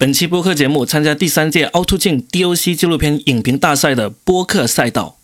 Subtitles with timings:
[0.00, 5.16] 本期播客节目参加第三届凹凸镜 DOC 纪录片影评大赛的播客赛道。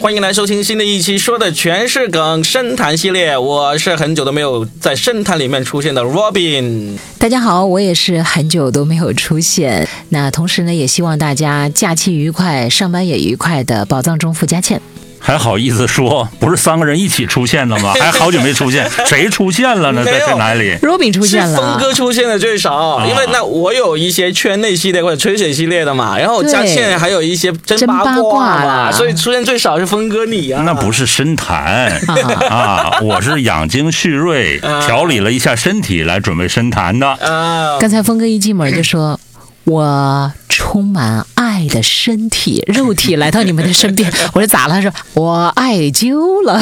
[0.00, 3.36] 欢迎来收听新的一期，说的全是梗深谈系列。
[3.36, 6.96] 我是很久都没有在深谈里面出现的 Robin。
[7.18, 9.86] 大家好，我也是很久都没有出现。
[10.08, 14.80] 那同时呢，也希望大家假期愉快，上班也愉快的宝藏中富佳倩。
[15.18, 17.92] 还好意思说，不是三个人一起出现的吗？
[17.98, 20.04] 还好久没出现，谁出现了呢？
[20.04, 30.62] 在在哪里？Robin 出现了，峰哥出现的最少，因为那我有一些圈内系列或者吹水系列的嘛，然后佳倩还有一些真八卦嘛，所以出现最少是峰哥你啊。
[30.64, 31.90] 那不是深谈
[32.48, 37.78] 啊，我是养精蓄锐，调理了一下身体来准备深谈的啊。
[37.80, 39.18] 刚才峰哥一进门就说。
[39.66, 44.08] 我充满爱的身体、肉体来到你们的身边。
[44.32, 44.74] 我说咋了？
[44.74, 46.56] 他说我艾灸了，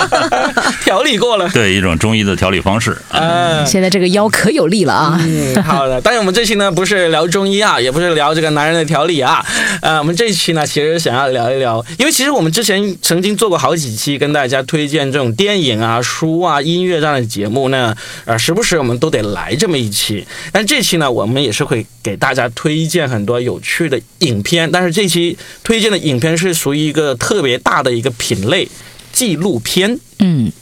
[0.84, 1.48] 调理过了。
[1.48, 2.94] 对，一种中医的调理方式。
[3.12, 5.18] 嗯，现在这个腰可有力了啊。
[5.22, 5.98] 嗯，好的。
[6.02, 9.42] 但是我们这期呢，不是聊中医啊，也不是聊这个男人的调理啊。
[9.80, 20.26] 呃，我们这一期呢，其实想要聊一聊，因为其实我们之前曾经做过好几期跟大家推荐这种电影啊、书啊、音乐这样的节目呢，呃，时不时我们都得来这么一期。
[20.52, 22.17] 但这期呢，我们也是会给。
[22.18, 28.68] 大家推荐很多有趣的影片，但是这期推荐的影片是属于一个特别大的一个品类——
[29.12, 29.98] 纪录片。
[30.18, 30.52] 嗯，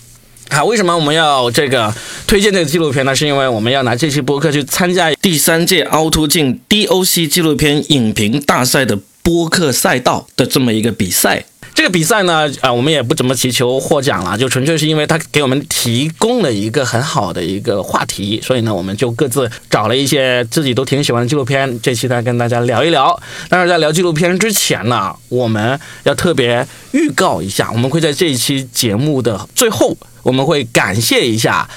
[0.51, 1.93] 好，为什么我们要这个
[2.27, 3.17] 推荐这个纪录片呢？
[3.17, 11.45] 是因为我们要拿这期播客去参加第三届凹凸镜 DOC 纪录片影评大赛的播客赛道的这么一个比赛。
[11.77, 23.21] 这个比赛呢，啊，我们也不怎么祈求获奖了，就纯粹是因为他给我们提供了一个很好的一个话题，所以呢，我们就各自找了一些自己都挺喜欢的纪录片，这期再跟大家聊一聊。
[23.51, 31.69] 但是在聊纪录片之前呢，我们要特别预告一下，我们会在这一期节目的最后，我们会感谢一下。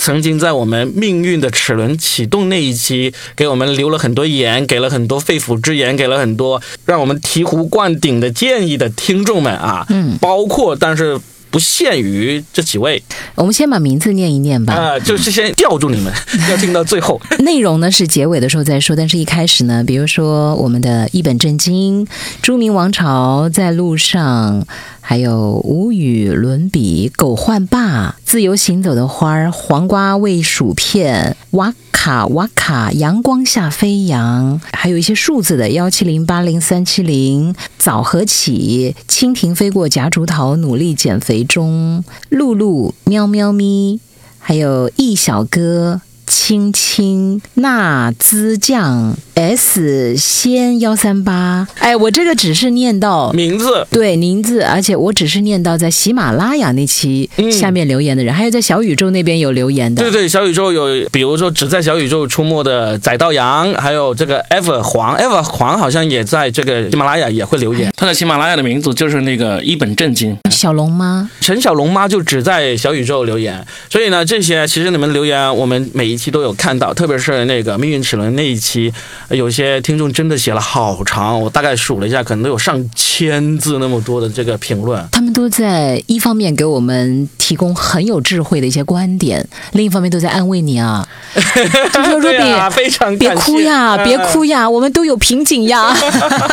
[0.00, 13.02] 曾经在我们命运的齿轮启动那一期，给我们留了很多言，给了很多肺腑之言，给了很多让我们醍醐灌顶的建议的听众们啊，嗯，包括但是不限于这几位，
[13.34, 16.10] 我们先把名字念一念吧，啊，就是先吊住你们，
[16.50, 17.20] 要听到最后。
[17.44, 22.06] 内容呢是结尾的时候再说，但是一开始呢，比如说我们的一本正经，
[22.40, 24.66] 朱明王朝在路上。
[25.00, 44.00] 还有无与伦比，狗换爸，自由行走的花儿，黄瓜味薯片，哇卡哇卡，阳光下飞扬，还有一些数字的幺七零八零三七零，早和起，蜻蜓飞过夹竹桃，努力减肥中，露露喵喵咪，
[44.38, 46.02] 还有易小哥。
[46.32, 60.02] 青青纳兹酱 S 仙幺三八，哎，我这个只是念到名字，对名字，而且我只是念到在喜马拉雅那期下面留言的人，还有在小宇宙那边有留言的。
[60.02, 67.90] 对对，小宇宙有，比如说只在小宇宙出没的宰道阳，还有这个 ever 黄，ever 黄好像也在这个喜马拉雅也会留言。
[67.96, 73.66] 他在喜马拉雅的名字就是那个一本正经小龙妈，陈小龙妈就只在小宇宙留言。
[73.88, 76.92] 所以呢，这些其实你们留言，我们每一期都有看到。
[76.92, 78.92] 特别是那个命运齿轮那一期，
[79.30, 85.00] 有些听众真的写了好长，我大概数了一下，可能都有上千字那么多的这个评论。
[85.12, 92.38] 他们都在一方面给我们提供很有智慧的一些观点，另一方面都在安慰你啊， 就说若比
[92.72, 95.94] 非常别哭呀，别哭呀，我们都有瓶颈呀。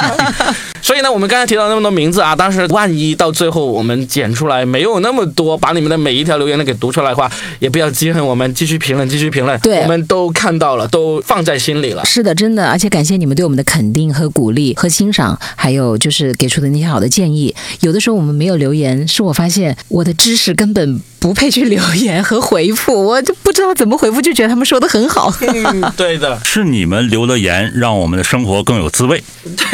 [0.79, 9.59] 所以呢，我们刚才提到那么多名字啊，但是万一到最后我们剪出来没有那么多，把你们的每一条留言都给读出来的话，也不要记恨我们，继续评论，继续评论。
[9.59, 12.05] 对，我们都看到了，都放在心里了。
[12.05, 17.53] 是的，真的，而且感谢你们对我们的肯定和鼓励和欣赏，还有就是给出的那些好的建议。
[17.81, 21.01] 有的时候我们没有留言，是我发现我的知识根本。
[21.19, 25.33] 不配去留言和回复， 我就不知道怎么回复，就觉得他们说的很好。
[25.97, 29.23] 对的，是你们留的言，让我们的生活更有滋味。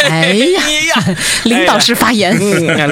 [0.09, 2.37] 哎呀， 领导式发言，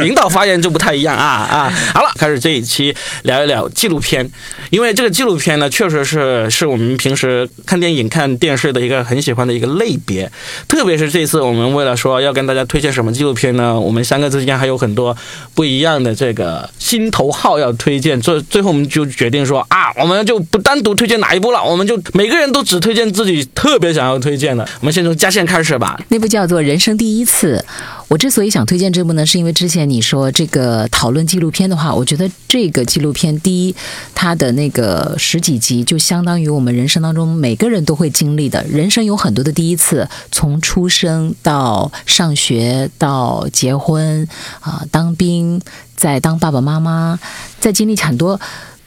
[0.04, 1.74] 领导发言就不太一样啊啊！
[1.94, 4.30] 好了，开始这一期聊一聊纪录片，
[4.70, 10.30] 因为这个纪录片呢，确实是是我们平时看电影、看电视的一个很喜欢的一个类别。
[10.68, 15.16] 特别是这次我们为了说要跟大家推荐什么纪录片呢，我们三个之间还有很多
[15.54, 18.20] 不一样的这个心头号要推荐。
[18.22, 24.68] 这最后我们就决定说啊，我们就不单独推荐哪一部了，我们就每个人都只推荐自己特别想要推荐的。
[24.80, 26.00] 我们先从加线开始吧。
[26.10, 27.64] 那部叫做《人生第一次》。
[28.08, 33.76] 我之所以想推荐这部呢，是因为之前你说这个讨论纪录片的话，我觉得这个纪录片第一，
[34.14, 38.62] 它的那个十几集就相当于我们人生当中每个人都会经历的。
[38.66, 44.28] 人生有很多的第一次，从出生到上学到结婚
[44.60, 45.62] 啊，当兵。
[45.96, 47.20] 在当爸爸妈妈，
[47.60, 48.40] 在经历很多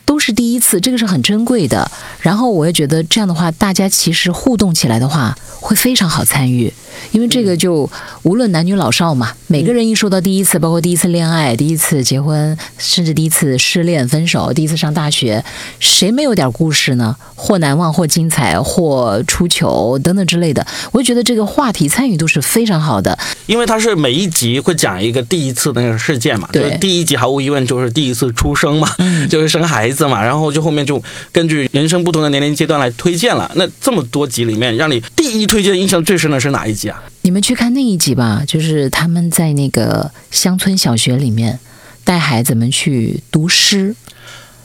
[0.05, 1.91] 都是第一次，这个是很珍贵的。
[2.21, 6.73] 然后我也觉得这样的话，大家其实互动起来的话，会非常好参与，
[7.13, 7.89] 因为这个就
[8.23, 15.45] 无论男女老少嘛，每个人一说到第一次，包括第一次恋爱、第一次结婚，甚至第一次失恋分手、第一次上大学，
[15.79, 17.17] 谁没有点故事呢？
[17.35, 20.67] 或难忘，或精彩，或出糗等等之类的。
[20.93, 26.49] 我就觉得这个话题参与度是非常好的，因为它是每一集会讲一个第一次的那个事件嘛。
[26.51, 28.89] 对，第一集毫无疑问就是第一次出生嘛，
[29.29, 33.51] 就是生孩子嘛，然后就后面就根据人生不同的年龄阶段来推荐了。
[33.55, 37.03] 那这么多集里面，让你第一推荐印象最深的是哪一集啊？
[37.23, 41.59] 你们去看那一集吧，就是他们在那个乡村小学里面
[42.03, 43.95] 带孩子们去读诗。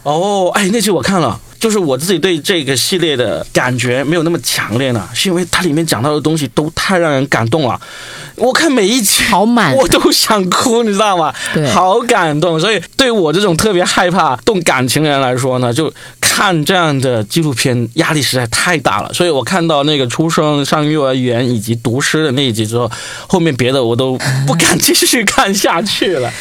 [0.04, 1.40] 哦，哎，那集我看了。
[1.60, 7.78] 就是我自己对这个系列的感觉没有那么强烈呢，是因为它里面讲到的东西都太让人感动了。
[8.36, 11.34] 我看每一集好满， 我都想哭，你知道吗？
[11.54, 12.58] 对，好感动。
[12.58, 19.14] 所以对我这种特别害怕动感情的人来说呢，就看这样的纪录片压力实在太大了。
[19.14, 22.90] 所以我看到那个出生、上幼儿园以及读诗的那一集之后，
[23.28, 24.18] 后面别的我都
[24.48, 26.32] 不敢 继续看下去了。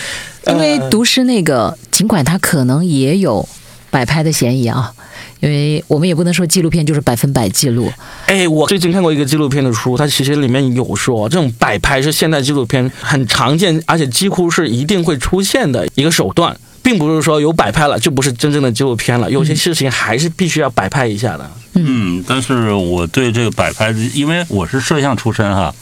[0.48, 3.46] 因为读诗那个，尽管它可能也有
[3.90, 4.92] 摆拍的嫌疑啊。
[5.40, 7.88] 因为我们也不能说纪录片就是百分百记录。
[8.26, 19.30] 哎，我最近看过一个纪录片的书，它其实里面有说，这种摆拍是现代纪录片很常见，而且几乎是一定会出现的一个手段，并不是说有摆拍了就不是真正的纪录片了。
[19.30, 21.48] 有些事情还是必须要摆拍一下的。
[21.74, 25.72] 嗯，但是我对这个摆拍，因为我是摄像出身哈，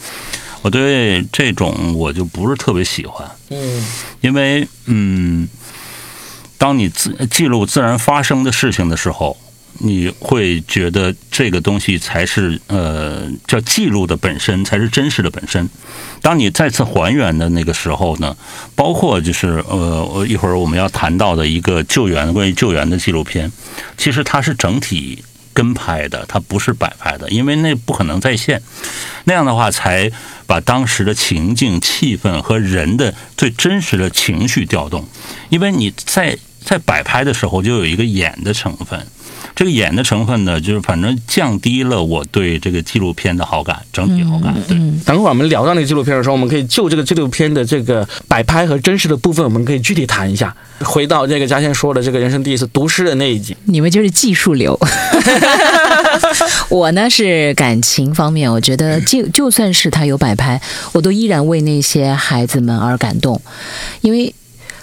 [0.67, 3.25] 我对这种我就不是特别喜欢。
[3.51, 3.87] 嗯，
[4.21, 5.49] 因为嗯，
[6.59, 9.37] 当你自记录自然发生的事情的时候。
[9.79, 15.69] 你会觉得这个东西才是呃叫记录的本身，才是真实的本身。
[16.23, 18.35] 当你再次还原的那个时候呢，
[18.75, 23.53] 包括就是呃，一会儿我们要谈到的一个救援关于救援的纪录片，
[23.99, 25.23] 其实它是整体
[25.57, 28.61] 跟拍的，它不是摆拍的，因为那不可能在线。
[29.25, 30.13] 那样的话，才
[30.47, 35.09] 把当时的情境、气氛和人的最真实的情绪调动。
[35.49, 39.07] 因为你在在摆拍的时候，就有一个演的成分。
[39.57, 44.55] 这个演的成分呢，就是反正降低了我对这个纪录片的好感，整体好感。
[44.69, 44.77] 对，
[45.07, 50.55] 等会儿我们聊到那个纪录片的时候，我们可以就这个纪录片的这个摆拍和真实的部分，我们可以具体谈一下。
[50.81, 54.79] 回到这个嘉倩说的这个人生第一次读诗的那一集，你们就是技术流。
[56.69, 60.61] 我呢是感情方面，我觉得就就算是他有摆拍，
[60.93, 63.41] 我都依然为那些孩子们而感动，
[64.03, 64.35] 因为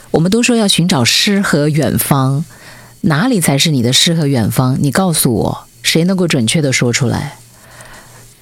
[0.09, 2.43] 我们都说要寻找诗和远方。
[3.05, 4.77] 哪里才是你的诗和远方？
[4.81, 7.37] 你告诉我，谁能够准确的说出来？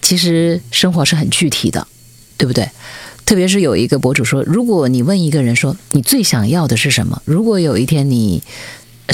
[0.03, 1.87] 其实生活是很具体的，
[2.37, 2.69] 对不对？
[3.25, 7.21] 特别是有一个博主说，如果你问一个人说你最想要的是什么？
[7.25, 8.43] 如果有一天你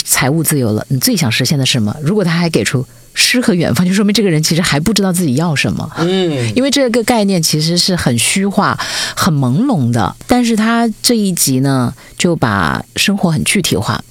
[0.04, 1.96] 财务自由了，你最想实现的是什么？
[2.02, 5.90] 如果他还给出诗和远方，就说明这个人其实还不知道自己要什么。
[6.00, 8.78] 嗯，因为这个概念其实是很虚化、
[9.16, 10.14] 很朦胧的。
[10.28, 14.04] 但是他这一集呢，就把生活很具体化。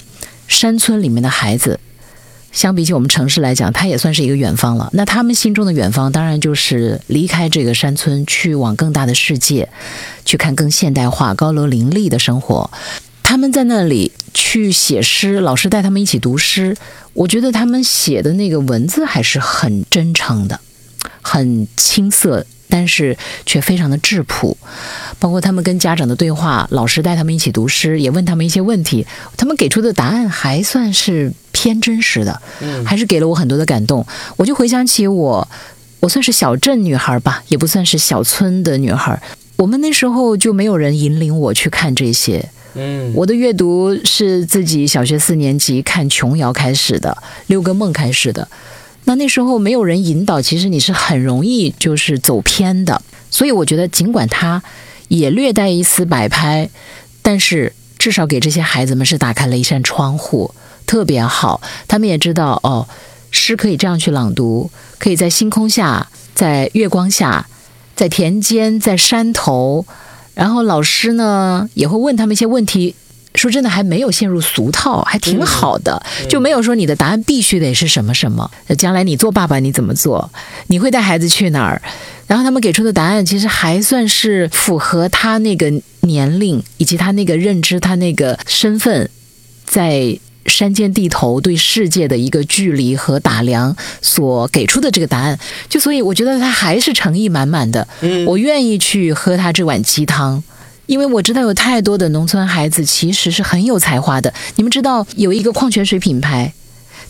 [0.48, 1.78] 山村里面的孩子，
[2.52, 4.88] 相比起我们城市来讲，他也算是一个远方了。
[4.92, 9.68] 那他们心中的远方，当然就是离开这个山村，去往更大的世界，
[10.24, 12.70] 去看更现代化、高楼林立的生活。
[13.22, 16.76] 他们在那里去写诗，老师带他们一起读诗。
[17.12, 20.60] 我觉得他们写的那个文字还是很真诚的，
[21.20, 22.46] 很青涩。
[22.68, 24.56] 但是却非常的质朴，
[25.18, 29.06] 包括他们跟家长的对话，老师带他们一起读诗，也问他们一些问题，
[29.36, 32.40] 他们给出的答案还算是偏真实的，
[32.84, 34.06] 还是给了我很多的感动。
[34.36, 35.48] 我就回想起我，
[36.00, 39.20] 我算是小镇女孩吧，也不算是小村的女孩。
[39.56, 48.46] 我们那时候就没有人引领我去看这些，嗯，我的阅读是自己小学四年级看琼瑶开始的，六个梦开始的。
[49.06, 53.00] 那那时候没有人引导，其实你是很容易就是走偏的。
[53.30, 54.62] 所以我觉得，尽管他
[55.08, 56.68] 也略带一丝摆拍，
[57.22, 60.52] 但是至少给这些孩子们是打开了一扇窗户，
[60.86, 61.60] 特别好。
[61.86, 62.88] 他们也知道哦，
[63.30, 67.46] 诗可以这样去朗读，可以在星空下，在月光下，
[67.94, 69.86] 在田间，在山头。
[70.34, 72.96] 然后老师呢也会问他们一些问题。
[73.36, 78.50] 说真的，还没有陷入俗套，还挺好的，就没有说你的答案必须得是什么什么。
[78.78, 80.30] 将来你做爸爸，你怎么做？
[80.68, 81.80] 你会带孩子去哪儿？
[82.26, 89.08] 然后他们给出的答案其实还算是符合他那个年龄以及他那个认知、他那个身份，
[89.64, 95.38] 在山间地头对世界的一个距离和打量所给出的这个答案。
[95.68, 97.86] 就所以我觉得他还是诚意满满的。
[98.26, 100.42] 我愿意去喝他这碗鸡汤。
[100.86, 104.32] 因为我知道有太多的农村孩子其实是很有才华的。
[104.54, 106.52] 你们知道有一个矿泉水品牌，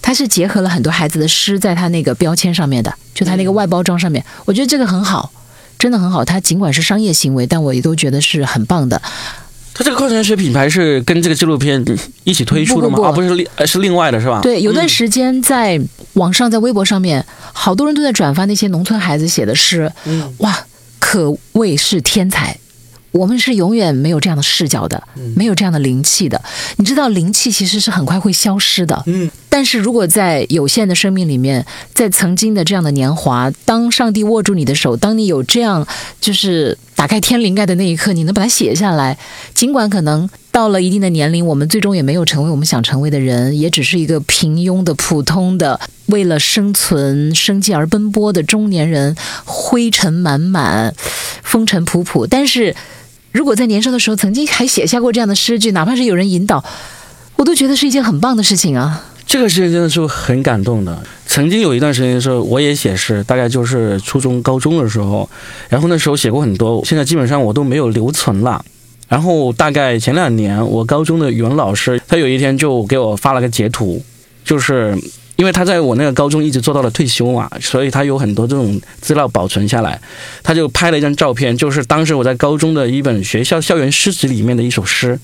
[0.02, 5.30] 它是结合了很多孩子的诗在它那个标签上面的，就它那个外包装上面，我觉得这个很好，
[5.78, 6.24] 真的很好。
[6.24, 9.00] 它尽管是商业行为，但我也都觉得是很棒的。
[9.74, 11.84] 它这个矿泉水品牌是跟这个纪录片
[12.24, 12.96] 一起推出的吗？
[12.96, 14.40] 不不不啊，不是另呃是另外的是吧？
[14.40, 15.78] 对，有段时间在
[16.14, 20.58] 网上，在微博上面，好多人都在转发那些农村孩子写的诗，嗯哇，
[20.98, 22.56] 可谓是天才。
[23.12, 25.02] 我们是永远没有这样的视角的，
[25.34, 26.42] 没有这样的灵气的。
[26.76, 29.02] 你知道，灵气其实是很快会消失的。
[29.06, 35.86] 嗯，但是如果在有限的生命里面，在曾经的这样的年华，当上帝握住你的手，当你有这样
[36.20, 39.16] 就是打开天灵盖的那一刻，你能把它写下来，
[39.54, 50.94] 尽管可能到了一定的年龄，我们最终也没有成为我们想成为的人，也只是一个平庸的、普通的，为了生存、生计而奔波的中年人，灰尘满满，
[51.42, 52.26] 风尘仆仆。
[52.26, 52.74] 但是
[53.30, 56.64] 如果在年少的时候曾经还写下过这样的诗句，哪怕是有人引导，
[57.36, 59.04] 我都觉得是一件很棒的事情啊。
[59.26, 61.02] 这个事情真的是很感动的。
[61.26, 65.28] 曾经有一段时间的时候，我也写诗，大概就是初中、高中的时候，
[65.68, 68.64] 然后那时候写过很多，现在基本上我都没有留存了。
[69.08, 74.02] 然后大概前两年，我高中的语文老师，他有一天就给我发了个截图，
[74.44, 74.96] 就是
[75.34, 80.00] 因为他在我那个高中一直做到了退休嘛，所以他有很多这种资料保存下来。
[80.42, 85.18] 他就拍了一张照片，就是当时我在高中的一本学校校园诗集里面的一首诗。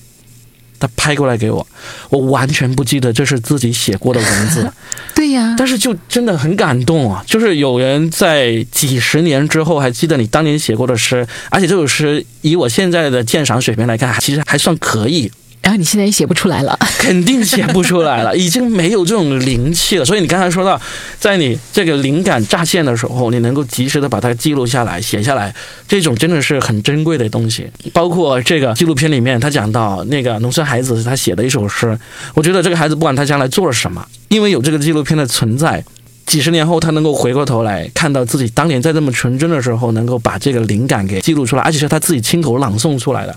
[0.83, 1.65] 他拍过来给我，
[2.09, 4.69] 我完全不记得这是自己写过的文字，
[5.15, 7.23] 对呀，但是就真的很感动啊！
[7.25, 15.31] 就是有人在几十年之后还记得你当年写过的诗，而且这首诗以我现在的鉴赏水平来看，其实还算可以。
[15.63, 20.05] 然后你现在也写不出来了， 肯定写不出来了，已经没有这种灵气了。
[20.05, 20.79] 所以你刚才说到，
[21.19, 25.55] 在你这个灵感乍现的时候，你能够及时的把它记录下来、写下来，
[25.87, 27.65] 这种真的是很珍贵的东西。
[27.93, 31.97] 包括这个纪录片里面，他讲到那个农村孩子他写的一首诗，
[32.33, 35.83] 我觉得这个孩子不管他将来做了什么，因为有这个纪录片的存在。
[36.25, 43.35] 几十年后，他能够回过头来看到自己当年在这么纯真的时候，能够把这个灵感给记录出来，而且是他自己亲口朗诵出来的，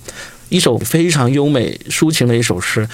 [0.49, 2.89] 一首非常优美抒情的一首诗。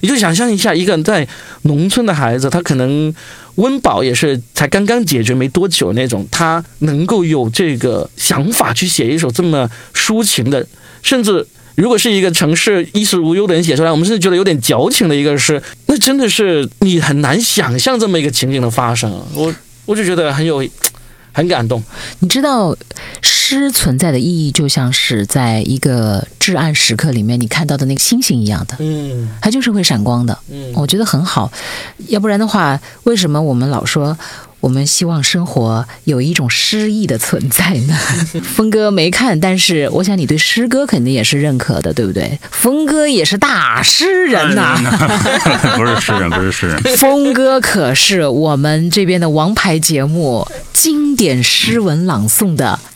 [0.00, 1.26] 你就想象一下，一个在
[1.62, 3.14] 农村的孩子，他可能
[3.56, 10.66] 温饱也是才刚刚解决没多久那种，他能够有这个想法去写一首这么抒情的，
[11.02, 11.46] 甚至。
[11.76, 19.12] 如果是一个城市衣食无忧的人写出来，我们甚至觉得有点矫情的一个诗，那真的是你很难想象这么一个情景的发生。
[19.34, 20.66] 我我就觉得很有
[21.32, 21.84] 很感动。
[22.20, 22.74] 你知道，
[23.48, 30.36] 诗存在的意义就像是在一个至暗时刻里面你看到的那个星星一样的，嗯它就是会闪光的。
[30.50, 31.52] 嗯，我觉得很好，
[32.08, 34.18] 要不然的话，为什么我们老说
[34.58, 37.96] 我们希望生活有一种诗意的存在呢？
[38.42, 42.36] 峰哥没看，但是我想你对诗歌肯定也是认可的，对不对？
[42.50, 44.76] 峰哥也是大诗人呐、
[45.78, 46.82] 不是诗人，不是诗人。
[46.98, 52.95] 峰哥可是我们这边的王牌节目经典诗文朗诵的大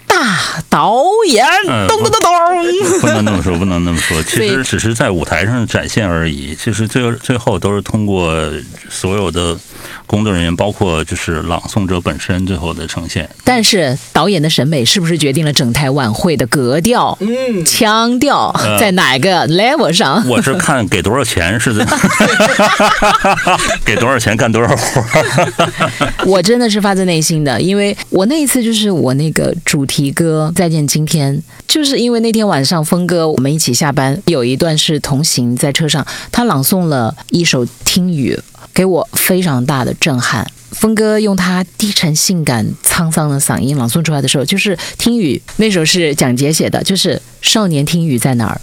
[0.68, 2.30] 导演，嗯咚咚咚咚。
[3.00, 4.22] 不能那么说，不能那么说。
[4.22, 6.54] 其实只是在舞台上展现而已。
[6.54, 8.34] 其实最最后都是通过
[8.88, 9.58] 所有的
[10.10, 13.30] 工作人员，包括就是朗诵者本身最后的呈现。
[13.44, 20.26] 但是导演的审美是不是决定了整台晚会的格调、嗯，腔调呃在哪个 level 上？
[20.28, 21.86] 我是看给多少钱是的，
[23.86, 26.12] 给多少钱干多少活儿。
[26.26, 31.36] 我真的是发自内心的，因为我那一次就是我那个主题歌《再见今天》，
[31.68, 38.34] 就是因为那天晚上峰哥我们一起下班，有一段是同行在车上，他朗诵了一首《听雨》，
[38.80, 40.50] 给我非常大的震撼。
[40.70, 48.58] 峰哥用他低沉、性感、沧桑的嗓音朗诵出来的时候，就是《听雨》那首是蒋捷写的，就是少年听雨在哪儿，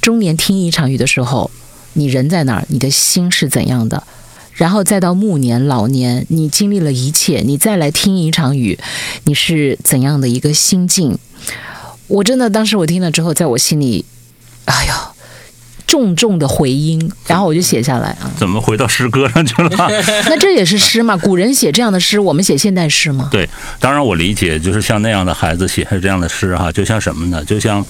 [0.00, 1.50] 中年听一场雨的时候，
[1.94, 4.04] 你人在哪儿，你的心是怎样的？
[4.52, 8.78] 然后再到暮年、老年，你经历了一切，你再来听一场雨，
[9.24, 11.18] 你是怎样的一个心境？
[12.06, 14.04] 我真的当时我听了之后，在我心里，
[14.66, 14.94] 哎呦，
[15.86, 18.30] 重重的回音，然后我就写下来啊。
[18.36, 19.70] 怎么回到诗歌上去了？
[20.26, 21.16] 那这也是诗嘛？
[21.16, 23.28] 古人写这样的诗，我们写现代诗吗？
[23.30, 27.44] 对，当然我理解，就是像那样的孩子写下这样的诗哈，就像什么呢？
[27.44, 27.84] 就像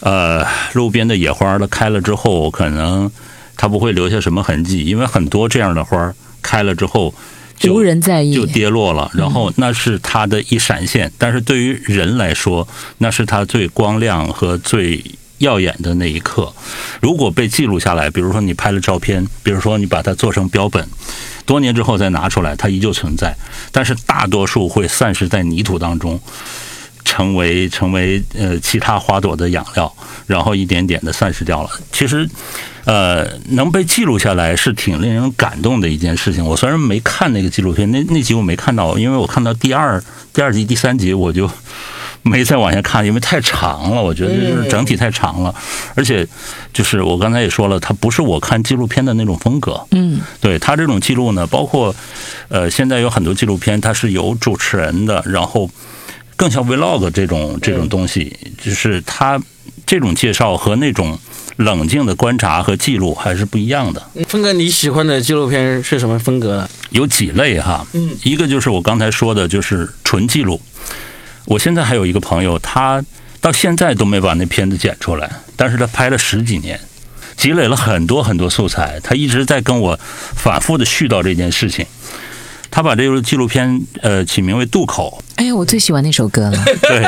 [0.00, 3.10] 呃，路边的野花它开了之后，可能
[3.56, 7.12] 它不会留下什么痕迹，因为很多这样的花开了之后
[7.58, 8.44] 就无人在意就。
[8.46, 15.02] 跌落了，然后那是它的一闪现，但是对于人来说，那是它最光亮和最
[15.38, 16.52] 耀眼的那一刻。
[17.00, 20.86] 如果被记录下来，比如说你拍了照片，比如说你把它做成标本，
[21.44, 23.36] 多年之后再拿出来，它依旧存在，
[23.72, 26.20] 但是大多数会散失在泥土当中。
[27.06, 29.94] 成为成为呃其他花朵的养料，
[30.26, 31.68] 然后一点点的散失掉了。
[31.92, 32.26] 其实，
[32.86, 36.42] 呃，能被记录下来是挺令人感动的一件事情。
[36.42, 41.48] 我虽然没看那个纪录片，那那集我没看到，因为我看到第二第二集、第三集我就。
[42.30, 45.54] 没再往下看，因为太长了，我觉得就是整体太长了，
[45.94, 46.26] 而且
[46.72, 49.86] 就是我刚才也说了，它不是我看纪录片的那种风格。
[49.90, 51.94] 嗯，对它这种记录呢，包括
[52.48, 55.70] 呃，现在有很多纪录片，它是有主持人的，然后
[56.34, 59.38] 更像 vlog 这种这种东西，就是它
[59.84, 61.18] 这种介绍和那种
[61.56, 64.02] 冷静的观察和记录还是不一样的。
[64.28, 66.70] 峰哥，你喜欢的纪录片是什么风格的？
[66.88, 70.58] 有几类哈，嗯，一个就是我刚才说的，就是纯记录。
[71.46, 73.04] 我现在还有一个朋友，他
[73.40, 76.80] 到现在都没把那片子剪出来，但是他拍了十几年，
[77.36, 79.98] 积累了很多很多素材，他一直在跟我
[80.34, 81.86] 反复的絮叨这件事情。
[82.70, 85.22] 他把这个纪录片呃起名为《渡口》。
[85.36, 86.64] 哎呀，我最喜欢那首歌了。
[86.82, 87.02] 对，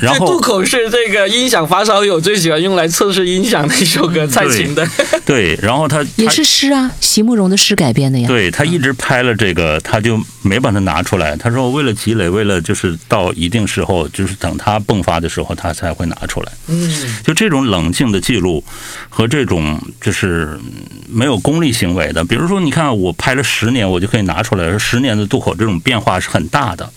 [0.00, 4.86] 然后渡口是这个音响发烧友最喜欢用来测试音响的一首歌，蔡琴的。
[5.26, 8.26] 对，然后他也是诗啊，席慕容的诗改编的呀。
[8.26, 11.36] 对他一直拍了这个，他就没把它拿出来。
[11.36, 16.52] 他说为了积累，为了就是到一定时候，就是等他迸发的时候，他才会拿出来。
[16.68, 18.64] 嗯，就这种冷静的记录
[19.10, 20.58] 和这种就是
[21.06, 26.90] 没有功利行为的，比如说你看我拍了十年，我就可以拿出来，说十年的渡口这种变化是很大的。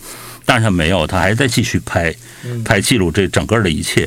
[0.51, 2.13] 但是他没有，他还在继续拍，
[2.65, 4.05] 拍记录这整个的一切。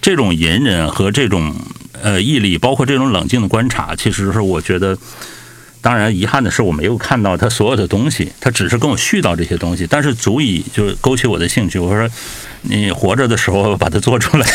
[0.00, 1.54] 这种隐忍和这种
[2.00, 4.96] 呃毅力，包括这种冷静的观察，其实是我觉得，
[5.82, 11.78] 当然遗憾的是我没有看到他所有的东西，他只是跟我絮叨这些东西，但是足以就勾起我的兴趣。
[11.78, 12.08] 我说
[12.62, 14.46] 你活着的时候把它做出来，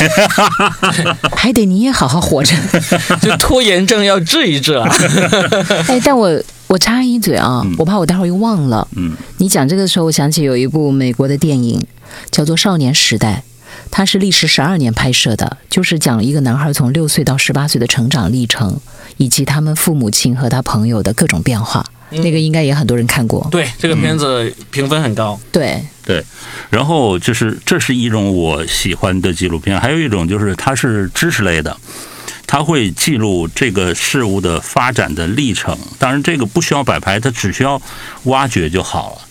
[1.38, 2.56] 还得你也好好活着。
[3.22, 4.90] 就拖延症要治一治啊。
[5.88, 8.88] 哎，但我我插一嘴啊，我怕我待会儿又忘了。
[8.96, 11.86] 嗯，你讲这个时候，我想起有一部美国的电影
[12.32, 13.44] 叫做《少年时代》，
[13.92, 18.80] 它是历时十二年拍摄的，就是讲一个男孩从六岁到十八岁的成长历程，
[19.18, 21.86] 以及他们父母亲和他朋友的各种变化。
[22.12, 23.48] 那个应该也很多人看过。
[23.50, 25.40] 对，这个片子评分很高。
[25.52, 26.24] 对，对，
[26.70, 31.78] 然后就是这是一种我喜欢的纪录片，还有一种就是它是知识类的，
[32.46, 35.78] 它会记录这个事物的发展的历程。
[35.98, 37.82] 当然，这个不需要摆拍，它只需要
[38.24, 39.22] 挖掘就好了。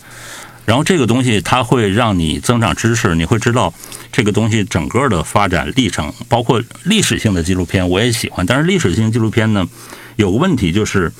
[0.65, 3.75] 然后这个东西它会让你增长知识，你会知道
[4.11, 8.47] 这个东西整个的发展历程，包括历史性的纪录片我也喜欢。
[8.47, 9.69] 但是历史性纪录片呢，
[10.17, 11.13] 有个问题就是。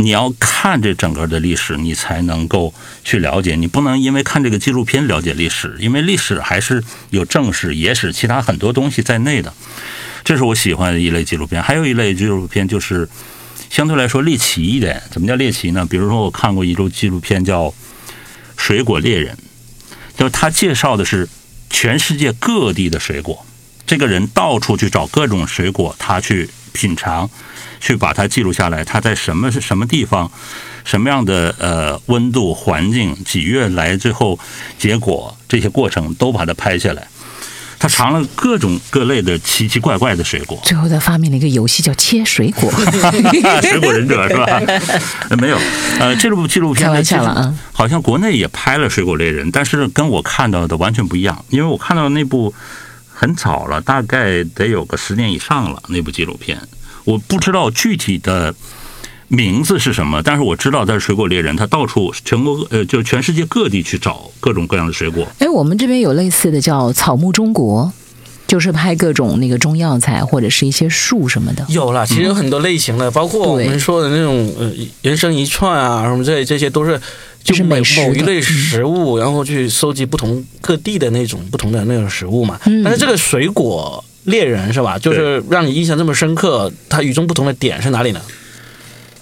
[0.00, 3.56] 你要看这整个的历史，你才能够去了解。
[3.56, 9.52] 你不能因为看这个纪录片了解历史，因为历史还是有正史、野史、其他很多东西在内的。
[10.22, 11.60] 这是我喜欢的一类纪录片。
[11.60, 13.08] 还有一类纪录片就是
[13.70, 15.02] 相对来说猎奇一点。
[15.10, 15.84] 怎么叫猎奇呢？
[15.84, 17.64] 比如说我看过一部纪录片叫
[18.56, 19.36] 《水果猎人》，
[20.16, 21.28] 就是他介绍的是
[21.70, 23.44] 全世界各地的水果。
[23.84, 27.28] 这个人到处去找各种水果，他去品尝。
[27.80, 30.30] 去把它记录下来，它在什么是什么地方，
[30.84, 34.38] 什么样的呃温度环境，几月来，最后
[34.78, 37.06] 结果这些过程都把它拍下来。
[37.80, 42.68] 他尝了各种各类的奇奇怪怪的水果，最后他发明了一个游戏叫切水果，
[43.62, 44.60] 水果忍者是吧？
[45.38, 45.56] 没有，
[46.00, 52.52] 呃，这部纪录片开玩笑了啊，好像国内也拍了《水果猎人》，但是跟我看到的完全不一样，因为我看到那部
[53.14, 56.58] 很早了，大概得有个十年以上了，那部纪录片。
[57.08, 58.54] 我不知道具体的
[59.28, 65.26] 名字是什么，但是我知道他是水果猎人，他到处全国呃，就全世界各地去找各种各样的水果。
[65.38, 67.90] 哎，我们这边有类似的叫草木中国，
[68.46, 71.64] 就是拍各种那个中药材或者是一些树什么的。
[71.70, 77.00] 有了，其实有很多类型的，包括我们说的那种呃人生一串啊什么这这些都是
[77.42, 82.60] 就是每某一类食物，然后去收集不同各地的那种不同的那种食物嘛。
[82.84, 84.04] 但是这个水果。
[84.28, 84.98] 猎人是吧？
[84.98, 88.20] 就是让你印象这么深刻，它与众不同的点是哪里呢？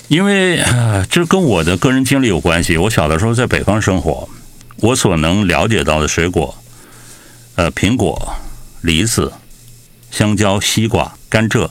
[0.08, 2.76] 因为啊这跟我的个人经历有关系。
[2.76, 4.28] 我小的时候在北方生活，
[4.76, 6.54] 我所能了解到的水果，
[7.56, 8.34] 呃，苹果、
[8.82, 9.32] 梨子、
[10.10, 11.68] 香蕉、西瓜、甘蔗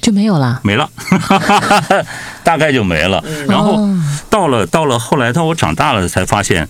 [0.00, 0.90] 就没有了，没了，
[2.44, 3.24] 大概就没了。
[3.48, 3.88] 然后
[4.28, 6.68] 到了到了后来，到我长大了才发现。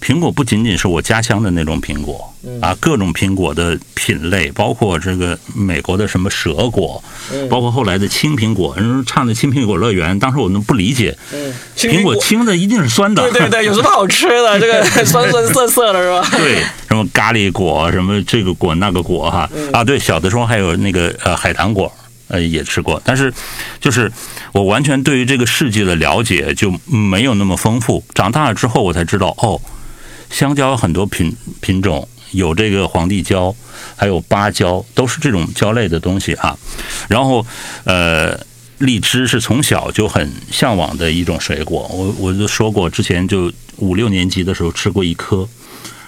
[0.00, 7.02] 苹果不仅仅是我家乡的那种苹果啊，各种苹果的品类，包括这个美国的什么蛇果，
[7.50, 11.16] 包括后来的青苹果，人唱的青苹果乐园，当时我们不理解，
[11.76, 12.16] 苹果。
[12.20, 14.58] 青的一定是酸的，对对对， 有什么好吃的？
[14.58, 16.28] 这个酸酸涩涩的是吧？
[16.36, 19.50] 对，什么咖喱果，什么这个果那个果哈。
[19.72, 21.92] 啊，对，小的时候还有那个呃海棠果，
[22.28, 23.32] 呃也吃过，但是
[23.80, 24.10] 就是
[24.52, 29.60] 我完全对于这个世界的了解就没有那么丰富，长大了之后我才知道哦。
[30.30, 33.54] 香蕉很多品品种，有这个皇帝蕉，
[33.96, 36.56] 还有芭蕉，都是这种蕉类的东西啊。
[37.08, 37.44] 然后，
[37.84, 38.38] 呃，
[38.78, 41.86] 荔枝是从小就很向往的一种水果。
[41.92, 45.46] 我我就说过，之前就五六年级的时候吃过一颗，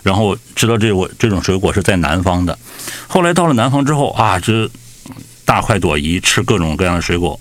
[0.02, 2.58] 然后知道这我这种水果是在南方的。
[3.08, 4.70] 后来到了南方之后啊，这
[5.44, 7.38] 大快朵颐，吃各种各样的水果。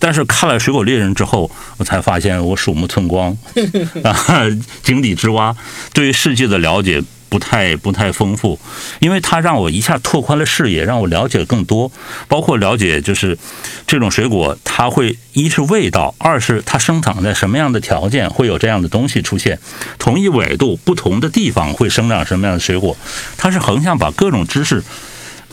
[0.00, 3.36] 但是看了《水果猎人》之后，我才发现我鼠目寸光
[4.02, 4.46] 啊，
[4.82, 5.54] 井底之蛙，
[5.92, 8.58] 对于世界的了解不太不太丰富，
[8.98, 11.92] 因为它让我一下拓宽了视野，让我了解更多，
[12.26, 13.38] 包括了解就是
[13.86, 19.58] 这种水果，它会一是味道，二是它生长在什么样的条件会有这样的东西出现，
[19.98, 22.96] 同一纬度不同的地方会生长什么样的水果，
[23.36, 24.82] 它是横向把各种知识，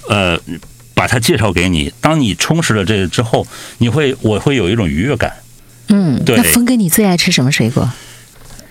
[0.10, 0.40] 呃。
[0.98, 3.46] 把它介绍给你，当你充实了这个之后，
[3.78, 5.32] 你会我会有一种愉悦感。
[5.90, 6.36] 嗯，对。
[6.38, 7.88] 那峰哥，你最爱吃什么水果？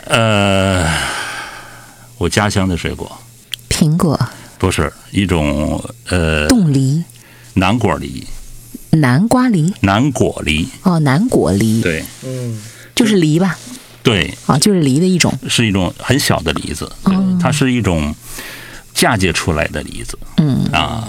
[0.06, 0.84] 呃，
[2.18, 3.16] 我家乡的水果。
[3.70, 4.18] 苹果、
[4.58, 7.04] 不是一种呃冻梨、
[7.54, 8.26] 南果梨，
[8.90, 12.04] 南瓜梨，南果梨，哦，南果梨，对。
[12.24, 12.60] 嗯，
[12.96, 13.56] 就是梨吧？
[14.02, 15.32] 对，啊，就是梨的一种。
[15.48, 18.12] 是一种很小的梨子，对，它是一种
[18.92, 20.18] 嫁接出来的梨子。
[20.38, 21.08] 嗯，啊。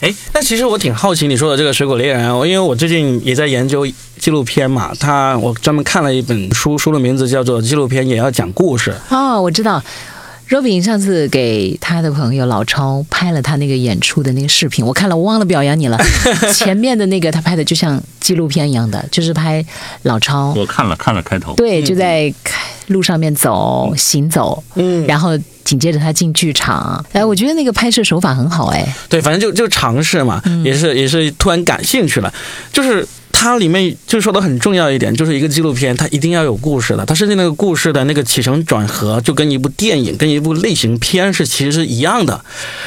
[0.00, 3.84] 哎，那其实我挺好奇你说的这个水果猎人啊，因为我最近也在研究
[4.18, 8.94] 纪录片嘛，他我专门看了一本书，书的名字叫做《纪录片也要讲故事》。
[9.14, 9.82] 哦，我知道。
[10.48, 15.98] Robin 上次给他的朋友老超拍了他那个演出的那个视频，我看了，我忘了表扬你了。
[16.54, 19.62] 前面的那个他拍的就像纪录片一样的，就是拍
[20.04, 25.06] 老超，我看了看了开头，对，就在开路上面走行走，嗯。
[25.06, 32.32] 然后紧接着他进剧场，哎，我觉得那个拍摄手法很好，哎，对，反正就就尝试嘛，也是也是突然感兴趣了，
[32.72, 33.06] 就是。
[33.40, 37.06] 它里面就说的很重要一点，就是一个纪录片，它一定要有故事的。
[37.06, 42.44] 它甚至那个故事的那个起承转合，就跟一部电影、跟一部类型片是其实是一样的。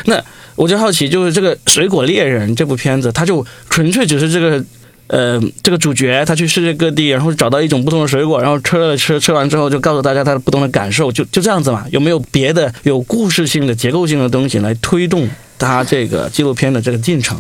[0.07, 0.21] 那
[0.57, 4.61] 我就好奇，就是这个《水果猎人》这部片子，它就纯粹只是这个
[5.07, 11.85] 呃这个主角他去世界各地，然后找到一种不同的水果，然后吃了吃，吃完之后就告诉大家他的不同的感受，就就这样子嘛？
[11.91, 17.39] 有没有别的有故事性的、结构性的东西来推动他这个纪录片的这个进程？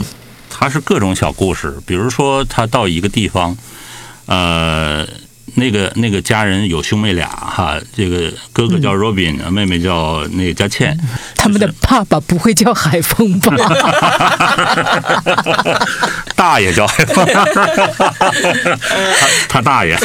[0.61, 3.57] 它是各种小故事，比如说他到一个地方，
[4.27, 5.03] 呃，
[5.55, 10.95] 那个那个家人有兄妹俩哈，这个哥哥叫 Robin，、妹妹叫那个佳倩，
[11.35, 13.55] 他们的爸爸不会叫海风吧？
[16.37, 17.25] 大爷叫 他
[19.49, 19.97] 他大爷。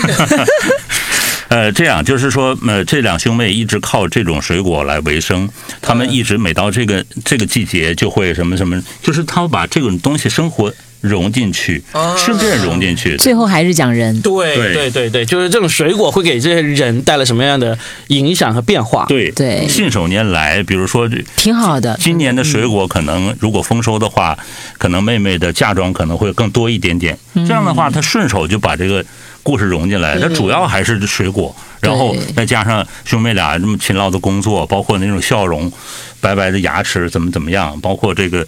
[1.48, 5.48] 呃，这样就是说，呃，这两兄妹一直靠这种水果来维生，
[5.80, 11.82] 他们一直每到这个这个季节就会什么什么，就是他们把这种东西生活融进去，
[12.16, 13.16] 顺便融进去。
[13.16, 17.78] 最后还是讲人，对对对对对，就是这种水果会给这些人带来什么样的
[18.08, 19.04] 影响和变化？
[19.06, 21.96] 对对信手拈来，比如说挺好的。
[22.00, 24.36] 今年的水果可能如果丰收的话，
[24.78, 27.16] 可能妹妹的嫁妆可能会更多一点点。
[27.34, 29.04] 这样的话，她顺手就把这个
[29.46, 30.18] 故事融进来。
[30.18, 35.70] 它主要还是水果，然后再加上兄妹俩这么勤劳的工作，包括那种笑容、
[36.20, 38.44] 白白的牙齿怎么怎么样，包括这个，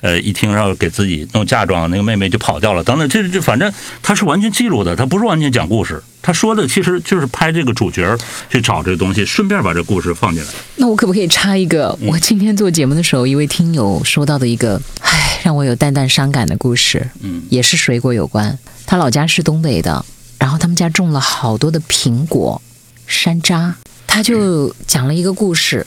[0.00, 3.70] 呃，一听要给自己弄嫁妆，那个妹妹就跑掉了，等等，这这反正
[4.02, 6.02] 他是完全记录的，他不是完全讲故事。
[6.20, 8.16] 他说的其实就是拍这个主角
[8.50, 10.48] 去找这个东西，顺便把这故事放进来。
[10.76, 11.96] 那我可不可以插一个？
[12.00, 18.58] 嗯我今天做节目的时候，一位听友说到的一个，唉，让我有淡淡伤感的故事，嗯，也是水果有关。
[18.86, 20.04] 他老家是东北的，
[20.38, 22.60] 然后他们家种了好多的苹果、
[23.06, 23.74] 山楂，
[24.06, 25.86] 他就讲了一个故事，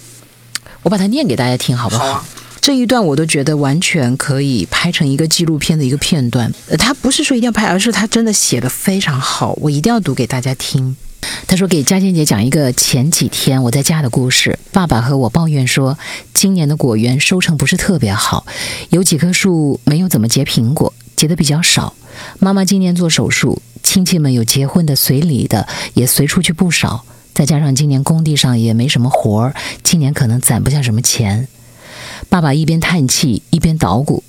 [0.84, 2.06] 我把它念给大家听，好不好？
[2.06, 2.26] 好啊
[2.62, 6.54] 这一段我都觉得完全可以拍成一个纪录片的一个片段。
[6.70, 10.96] 呃，他不是说一定要拍，而是他真的写的非常好，我一定要读给大家听。
[11.48, 14.60] 他说给佳倩姐讲一个前几天我在家的故事。
[14.72, 15.98] 爸爸和我抱怨说，
[16.36, 18.46] 今年的果园收成不是特别好，
[18.92, 21.94] 有几棵树没有怎么结苹果，结的比较少。
[22.40, 27.06] 妈妈今年做手术，亲戚们有结婚的、随礼的，也随出去不少。
[27.32, 31.48] 再加上今年工地上也没什么活儿，今年可能攒不下什么钱。
[32.28, 34.24] 爸爸一边叹气一边捣鼓，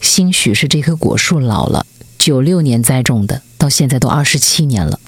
[0.00, 1.84] 兴许是这棵果树老了，
[2.20, 5.00] 九六年栽种的，到现在都二十七年了。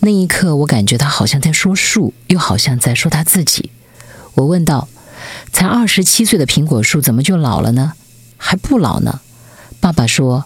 [0.00, 3.70] 那一刻，我感觉他好像在说树，又好像在说他自己。
[4.32, 4.88] 我问道
[5.52, 7.92] ：“才二十七岁的苹果树怎么就老了呢？
[8.38, 9.20] 还不老呢？”
[9.80, 10.44] 爸爸说：“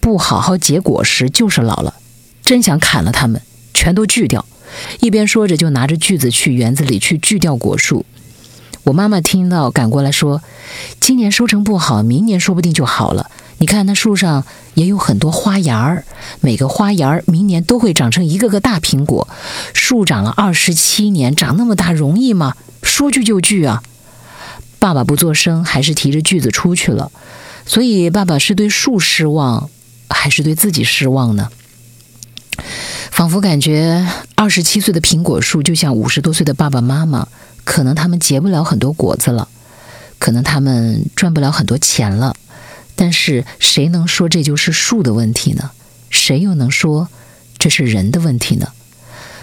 [0.00, 1.94] 不好好结果实就是老了，
[2.42, 3.42] 真想砍了他们，
[3.74, 4.44] 全都锯掉。”
[5.00, 8.06] 一边说着，就拿着锯子去园子里去锯掉果树。
[8.84, 10.42] 我妈妈听到，赶过来说
[10.98, 13.30] ：“今年收成不好，明年说不定就好了。
[13.58, 14.44] 你看那树上
[14.74, 16.04] 也有很多花芽儿，
[16.40, 19.28] 每个花芽儿明年都会长成一个个大苹果。
[19.74, 22.54] 树长了二十七年，长那么大容易吗？
[22.82, 23.82] 说锯就锯啊！”
[24.80, 27.12] 爸爸不作声，还是提着锯子出去了。
[27.72, 29.70] 所以，爸爸是对树失望，
[30.10, 31.48] 还是对自己失望呢？
[33.10, 37.28] 仿佛感觉二十七岁的苹果树就像五十多岁的爸爸妈妈，
[37.64, 39.48] 可能他们结不了很多果子了，
[40.18, 42.36] 可能他们赚不了很多钱了。
[42.94, 45.70] 但是，谁能说这就是树的问题呢？
[46.10, 47.08] 谁又能说
[47.56, 48.68] 这是人的问题呢？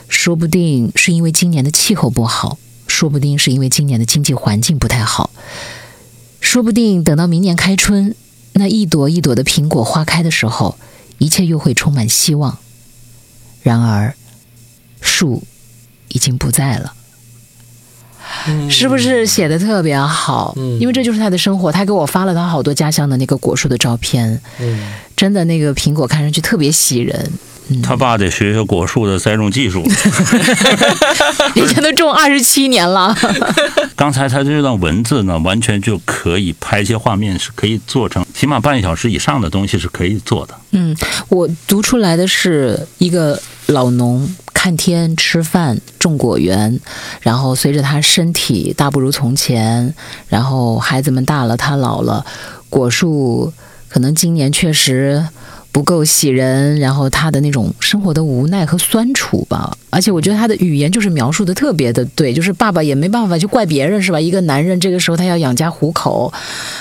[0.07, 5.31] 说不定是因为今年的气候不好，说不定是因为今年的经济环境不太好，
[6.49, 8.15] 说不定等到明年开春，
[8.53, 10.79] 那一朵一朵的苹果花开的时候，
[11.19, 12.57] 一切又会充满希望。
[13.61, 14.15] 然而，
[14.99, 15.43] 树
[16.07, 16.95] 已经不在了。
[18.67, 20.55] 是不是写的特别好？
[20.79, 21.71] 因为这就是他的生活。
[21.71, 24.41] 他给我发了他好多家乡的那个果树的照片，
[25.15, 27.31] 真的那个苹果看上去特别喜人。
[27.83, 29.83] 他爸得学学果树的栽种技术，
[31.55, 33.15] 人家都种二十七年了。
[33.95, 40.55] 刚才他这段文字呢，完全就可以拍一些画面，是可以做成起码半小时以上的东西是可以做的。
[40.71, 40.95] 嗯，
[41.29, 46.79] 我读出来的是一个老农看天吃饭种果园，
[47.21, 49.93] 然后随着他身体大不如从前，
[50.27, 52.25] 然后孩子们大了，他老了，
[52.69, 53.53] 果树
[53.87, 55.23] 可能今年确实。
[55.71, 64.19] 不够喜人，然后他的那种生活的无奈和酸楚吧，而且我觉得他的语言就是描述的特别的对，就是爸爸也没办法去怪别人是吧？
[64.19, 66.33] 一个男人这个时候他要养家糊口，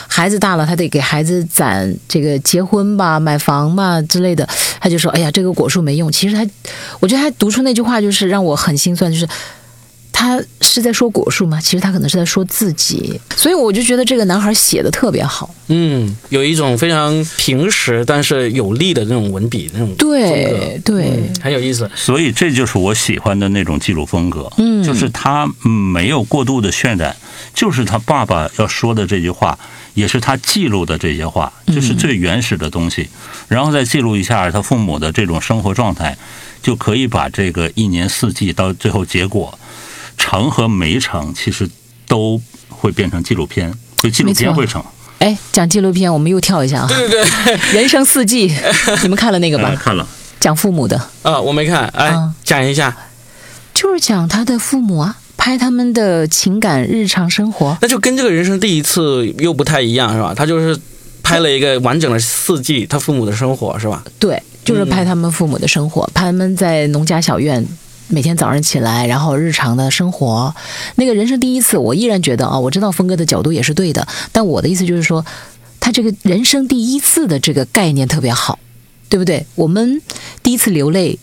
[0.09, 4.49] 孩子大了他得给孩子攒这个结婚吧、买房吧之类的，
[4.81, 6.47] 他就说：“哎呀，这个果树没用。”其实他，
[7.01, 9.29] 我觉得他读出那句话就是让我很心酸，就是。
[10.13, 11.61] 他是在说果树吗？
[11.61, 15.55] 其实他可能是在说自己，所以我就觉得这个男孩写的特别好。
[15.69, 21.89] 嗯，有一种非常平实但是有力的那种文笔，那种对对，很有意思。
[21.95, 24.51] 所以这就是我喜欢的那种记录风格。
[24.57, 27.15] 嗯，就是他没有过度的渲染，
[27.55, 29.57] 就是他爸爸要说的这句话，
[29.95, 33.09] 也是他记录的这些话，就是最原始的东西，
[33.47, 36.17] 然后再记录一下他父母的这种生活状态，
[36.61, 39.57] 就可以把这个一年四季到最后结果。
[40.19, 41.67] 成和没成，其实
[42.07, 44.85] 都会变成纪录片，就纪录片会成。
[45.21, 46.87] 哎，讲纪录片，我们又跳一下啊！
[46.89, 48.55] 对对对， 人生四季，
[49.03, 49.75] 你们看了那个吧？
[49.75, 50.07] 看了。
[50.39, 51.89] 讲父母的啊，我没看。
[51.89, 52.97] 哎，讲一下，
[53.75, 57.77] 就是讲他的父母啊，拍他们的情感日常生活。
[57.81, 60.33] 那就跟这个人生第一次又不太一样，是吧？
[60.33, 60.79] 他就是
[61.25, 64.05] 拍了一个完整的四季，他父母的生活，是吧？
[64.21, 67.67] 对，就是拍他们父母的生活，拍他们在农家小院。
[68.09, 70.55] 每天早上起来，然后日常的生活，
[70.97, 75.25] 那个人生第一次，我依然觉得啊，我知道峰哥的角度也是对的，但我的意思就是说，
[75.79, 78.59] 他这个人生第一次的这个概念特别好，
[79.09, 79.47] 对不对？
[79.55, 80.01] 我们
[80.43, 81.19] 第一次流泪，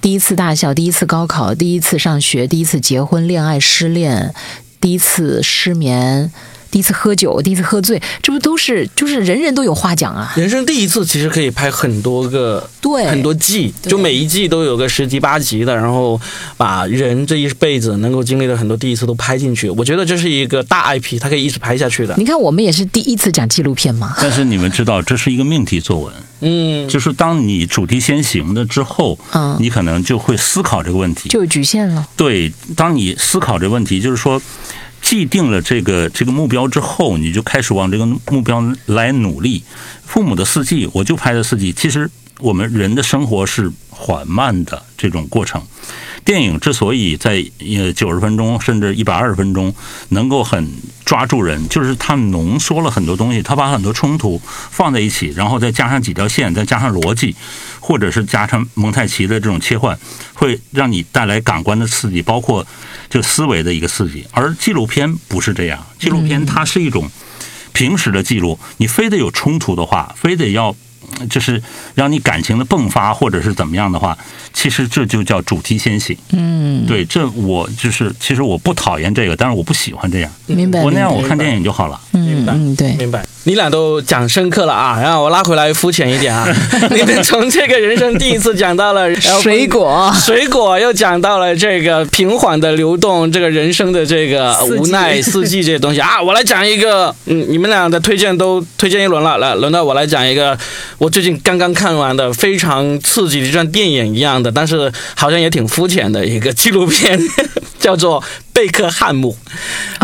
[0.00, 4.32] 第一次大笑，第一次高考，第一次上学，第一次结婚、恋爱、失恋，
[4.80, 6.30] 第一次失眠。
[6.70, 10.32] 第一次喝酒，第一次喝醉，这不都是就是人人都有话讲啊？
[10.36, 16.20] 人生第一次其实可以拍很多个，对，很多季，就每一季都有个十集八集的，然后
[16.56, 19.68] 把人这一辈子能够经历的很多第一次都拍进去。
[19.70, 22.14] 我觉得这是一个大 IP，它可以一直拍下去的。
[22.16, 24.14] 你看，我们也是第一次讲纪录片嘛。
[24.20, 32.06] 但是你们知道，这是一个命题作文，嗯，就是当你主题先行的之后，嗯，你可能就会思考这个问题，就有局限了。
[32.16, 34.40] 对，当你思考这个问题，就是说。
[35.02, 39.62] 既定了这个这个目标之后，你就开始往这个目标来努力。
[40.04, 41.72] 父母的四季，我就拍的四季。
[41.72, 45.62] 其实我们人的生活是缓慢的这种过程。
[46.22, 49.74] 电影之所以在呃九十分钟甚至一百二十分钟
[50.10, 50.70] 能够很
[51.04, 57.34] 抓住人，就是它浓缩了很多东西，它把很多冲突放在一起，然后再加上几条线，再加上逻辑，
[57.80, 59.98] 或者是加上蒙太奇的这种切换，
[60.34, 62.64] 会让你带来感官的刺激，包括
[63.08, 64.24] 就思维的一个刺激。
[64.30, 67.10] 而纪录片不是这样，纪录片它是一种
[67.72, 70.76] 平时的记录，你非得有冲突的话，非得要。
[71.28, 71.60] 就是
[71.96, 74.16] 让你感情的迸发，或者是怎么样的话，
[74.54, 76.16] 其实这就叫主题先行。
[76.30, 80.30] 嗯，对，这我就是，其实我不讨厌这个，但是我不喜欢这样。
[80.46, 82.00] 明白，我那样我看电影就好了。
[82.12, 83.26] 嗯嗯，对，明白。
[83.50, 86.46] 你俩都讲深刻了啊，然后我拉回来肤浅一点啊。
[86.94, 96.22] 你们从这个人生第一次讲到了水果，水果又讲到了这个平缓的流动，这个人生的这个无奈四季这些东西啊。
[96.22, 100.56] 我来讲一个，嗯，你们俩的推荐都推荐一轮了，来轮到我来讲一个，
[100.98, 107.18] 我最近刚刚看完的非常刺激的，像电影一样的，但是好像也挺肤浅的一个纪录片，
[107.80, 109.36] 叫做《贝克汉姆》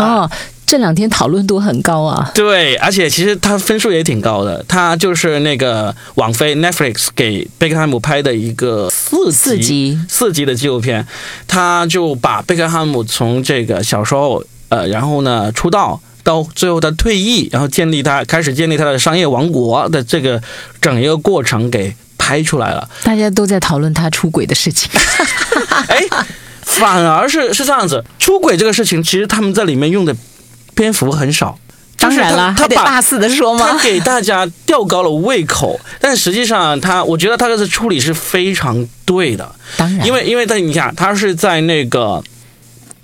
[0.03, 0.29] 哦。
[0.67, 4.63] 这两天讨论度很高啊，对，而且其实他分数也挺高的。
[4.67, 11.07] 他就是那个网飞 Netflix 给贝克汉姆拍的一个四四集四集的纪录片，
[11.47, 15.99] 他就把贝克汉姆从这个小时候呃，然后呢出道。
[16.23, 20.43] 到最后他退役，然后建立他开始建立他的商业王国的这个
[20.81, 22.89] 整一个过程给拍出来了。
[23.01, 24.91] 大家都在讨论他出轨的事情。
[25.87, 26.03] 哎，
[26.63, 30.13] 反而是是这样子，出轨这个事情，其实他们在里面用的
[30.77, 31.59] 篇幅很少。
[31.99, 33.71] 当然了，他把大肆的说吗？
[33.71, 39.55] 他给大家吊高了胃口， 但实际上他，我觉得他这次处理是非常对的。
[39.75, 42.23] 当然，因为因为在你看，他是在那个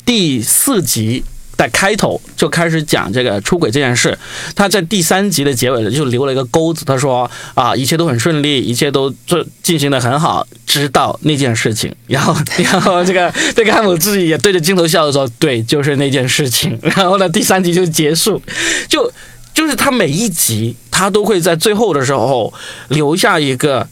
[0.06, 1.26] 第四集。
[1.64, 4.18] 在开头就开始讲这个出轨这件事，
[4.54, 18.42] 他在第三集的结尾就留了一个钩子，他说啊，一切都很顺利，一切都做进行的很好，直到那件事情，然后然后这个贝克汉姆自己也对着镜头笑着说，对，就是那件事情，然后呢，第三集就结束，
[18.90, 19.10] 就
[19.54, 22.54] 就是他每一集他都会在最后的时候
[22.90, 23.88] 留下一个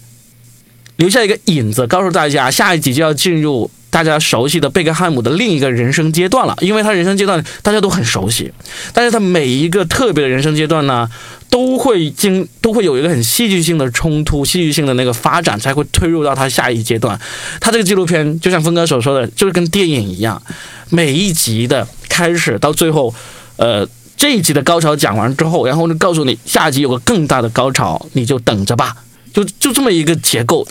[0.97, 3.71] 留下一个引子，告诉大家下一集就要进入。
[3.91, 8.51] 大家熟悉的贝克汉姆的另一个人生阶段了，因为他人生阶段大家都很熟悉，
[8.93, 11.07] 但是他每一个特别的人生阶段呢，
[11.49, 17.19] 都会经都会有一个很戏剧性的冲突，戏剧性的那个发展，才会推入到他下一阶段。
[17.59, 20.41] 他这个纪录片就像峰哥所说的，就是跟电影一样，
[20.89, 23.13] 每一集的开始到最后，
[23.57, 28.95] 呃，这一集的高潮讲完之后，然后就告诉你下一集有个更大的高潮，你就等着吧，
[29.33, 30.65] 就就这么一个结构。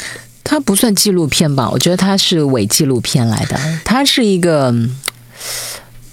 [0.50, 1.70] 它不算纪录片吧？
[1.70, 4.74] 我觉得它是伪纪录片来的，它是一个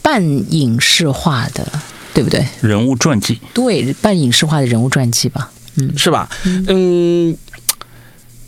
[0.04, 0.24] 半
[0.54, 1.68] 影视化的，
[2.14, 2.46] 对不对？
[2.62, 6.30] 人物传记，对，半影视化的人物传记吧，嗯，是吧？
[6.46, 7.36] 嗯，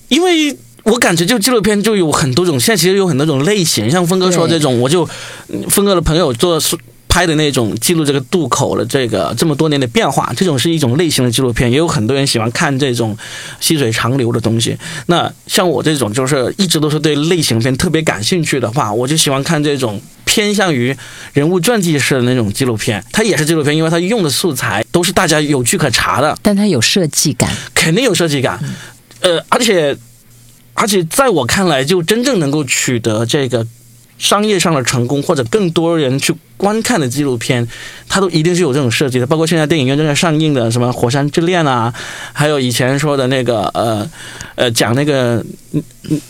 [0.10, 5.10] 因为我感觉就纪录片就有很多种，现在其实有很多种类型，像峰哥说这种，我就
[5.69, 6.62] 峰哥的朋友做。
[7.10, 13.17] 拍的那种记录这个渡口的这个这么多年的变化，这种是一种类型的纪录片，也有很多人喜欢看这种
[13.60, 14.78] 细水长流的东西。
[15.08, 20.95] 那像我这种就是一直都是对类型片特别感兴趣的话，我就喜欢看这种偏向于
[21.34, 23.04] 人物传记式的那种纪录片。
[23.12, 28.60] 它也是纪录片，因为它用的素材都是大家有据可查的，但它有设计感，肯定有设计感。
[29.22, 29.98] 呃，而且
[30.76, 33.65] 而且在我看来，就真正能够取得这个
[34.19, 36.36] 商业上的成功，或者更多人去。
[36.60, 37.65] 观看的纪录片，
[38.10, 41.93] 它都一定是有这种设计的，包括现在电影院正在上映的什么《火山之恋》啊，
[42.34, 44.06] 还有以前说的那个呃
[44.56, 45.41] 呃讲那个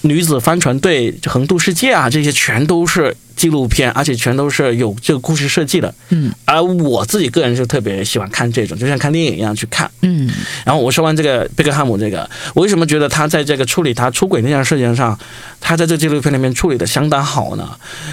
[0.02, 5.92] 女子帆船队横渡世界啊，这些全都是纪录片，而且全都是有这个故事设计的。
[6.10, 9.90] 嗯，而我自己个人是特别喜欢看这种，就像看电影一样去看。
[10.02, 10.30] 嗯，
[10.64, 15.18] 然后我说完这个贝克汉姆这个，我为什么觉得他在这个处理他出轨那件事情上，
[15.60, 17.70] 他在这纪录片里面处理的相当好呢？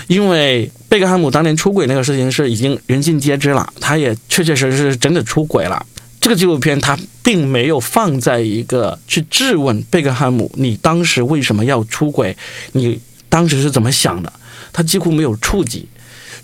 [0.06, 2.06] 因为贝克汉姆当年出轨那个。
[2.06, 5.84] 事情是已经人尽皆知了，他也确确实实是真的出轨了。
[6.20, 12.36] 这个纪录片他并没有放在一个去质问贝克汉姆，你当时为什么要出轨？
[12.74, 14.32] 你当时是怎么想的？
[14.72, 15.88] 他几乎没有触及。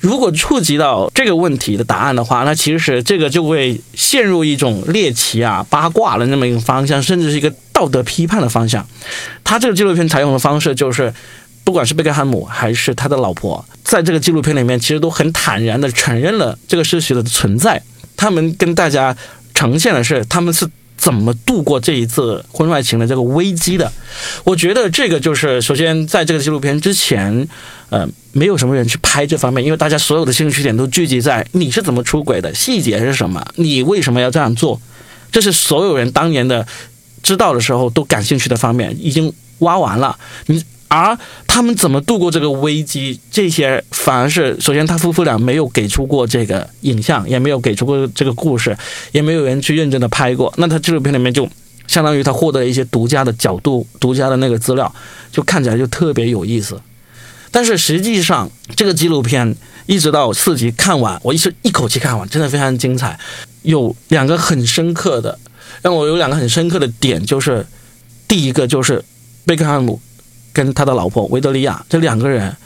[0.00, 8.84] 如果触及到这个问题的答案的话，那其实这个就会陷入一种猎奇啊、八卦的那么一个方向，甚至是一个道德批判的方向。
[9.44, 11.14] 他这个纪录片采用的方式就是。
[11.64, 17.80] 不管是贝克汉姆还是他的老婆，在这个纪录片里面，其实都很坦然的承认了这个事实的存在。
[18.16, 19.16] 他们跟大家
[19.54, 23.90] 呈现的是他们是怎么度过这一次婚外情的这个危机的。
[24.44, 27.48] 我觉得这个就是首先在这个纪录片之前，
[27.90, 34.80] 呃，没有什么人去拍这方面，因为大家所有的兴趣点都聚集在你是怎么出轨的，细节是什么，你为什么要这样做，
[35.30, 36.66] 这是所有人当年的
[37.22, 40.18] 知道的时候都感兴趣的方面，已经挖完了。
[40.46, 40.60] 你。
[40.92, 43.18] 而他们怎么度过这个危机？
[43.30, 48.76] 这些反而是首先，他夫妇俩没有给出过这个影像，也没有给出过这个故事，
[49.10, 50.52] 也没有人去认真的拍过。
[50.58, 51.48] 那他纪录片里面就
[51.86, 54.94] 相当于他获得了一些独家的角度、独家的那个资料，
[55.32, 56.78] 就看起来就特别有意思。
[57.50, 63.18] 但是实际上，这个纪录片一直到四集看完，我一是一口气看完，真的非常精彩。
[63.62, 65.38] 有两个很深刻的，
[65.80, 67.64] 让我有两个很深刻的点，就是
[68.28, 69.02] 第一个就是
[69.46, 69.98] 贝克汉姆。
[70.52, 72.56] 跟他的老婆维多利亚这两个人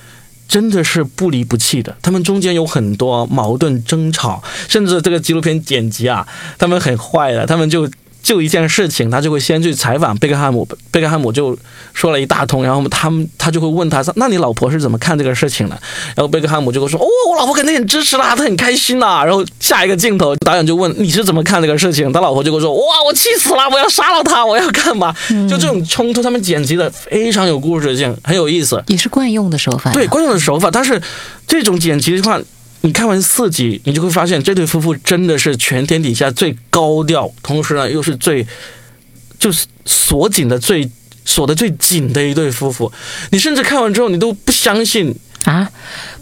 [0.49, 6.27] 真的是不离不弃的，他们中间有很多矛盾争吵，甚至这个纪录片剪辑啊，
[6.59, 7.89] 他们很坏的，他们就。
[8.27, 11.57] 就一件事情，他就会先去采访贝克汉姆，贝克汉姆就
[11.95, 15.81] 说了一大通，然后他们他就会问他，那你老婆是怎么看这个事情的？
[16.17, 19.25] 然后贝克汉姆就会说，哦，我老婆肯定很支持啦，她很开心啦。
[19.25, 22.13] 然后下一个镜头，导演就问你是怎么看这个事情？
[22.13, 25.15] 他老婆就会说，哇，我气死了，我要杀了他，我要干嘛？
[25.49, 29.93] 就这种冲突，他们剪辑的非常有故事性，很有意思，也是惯用的手法。
[29.93, 31.01] 对，惯用的手法，但是
[31.47, 32.41] 这种剪辑的话。
[32.87, 38.47] 你看完四集，你就会发现这对夫妇真的是全天底下最高调，同时呢又是最
[39.41, 40.89] 就是锁紧的最
[41.25, 42.93] 锁的最紧的一对夫妇。
[43.33, 45.13] 你甚至看完之后，你都不相信
[45.43, 45.69] 啊，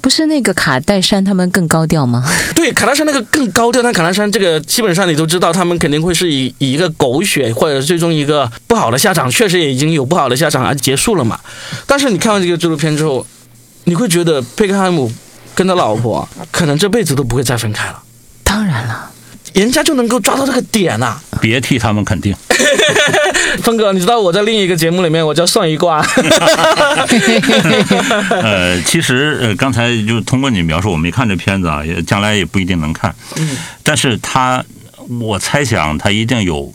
[0.01, 2.27] 不是那个卡戴珊他们更高调吗？
[2.57, 11.39] 对，卡戴珊那个更高调，但卡戴珊这个基本上你都知道，他们肯定会是以以一个狗血或者最终一个不好的下场，确实也已经有不好的下场而结束了嘛。
[11.87, 13.27] 但是你看完这个纪录片之后，
[13.85, 15.13] 你会觉得贝克汉姆
[15.55, 18.03] 跟他老婆可能这辈子都不会再分开了，
[18.43, 19.11] 当然了，
[19.53, 22.35] 人家就能够抓到这个点呐、别替他们肯定。
[23.63, 26.05] 峰哥，你知道我在另一个节目里面我叫算一卦，
[28.31, 33.15] 呃，其实呃，刚才就通过你描述，我没看这片子啊，也将来也不一定能看。
[33.37, 34.65] 嗯，但是他，
[35.21, 36.75] 我猜想他一定有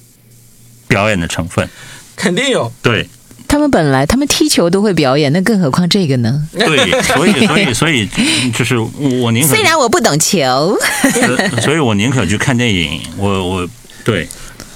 [0.87, 1.69] 表演的成分。
[2.15, 2.71] 肯定有。
[2.81, 3.09] 对
[3.49, 6.47] 他们本来他们踢球都会表演，那更何况这个呢？
[6.53, 8.07] 对，所以所以所以
[8.53, 13.01] 就是我宁可虽然我不懂球， 呃所以我宁可去看电影。
[13.17, 13.67] 我我
[14.05, 14.27] 对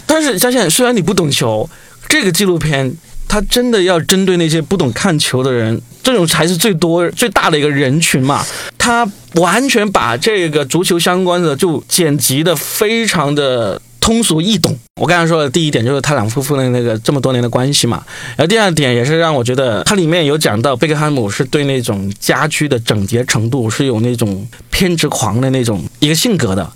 [0.08, 1.70] 但是佳倩，虽然你不懂球，
[2.10, 2.92] 这个纪录片
[3.28, 8.44] 它真的要针对那些不懂看球的人，这种才是最多最大的一个人群嘛。
[8.80, 13.80] 他完全把这个足球相关的就剪辑的非常的。
[14.04, 14.78] 通俗易懂。
[15.00, 18.04] 我刚才说的第一点就是他两夫妇的那个这么多年的关系嘛，
[18.36, 26.70] 然后第二点也是让我觉得它里面有讲到贝克汉姆是对那种家居的整洁程度是有那种偏执狂的那种一个性格的。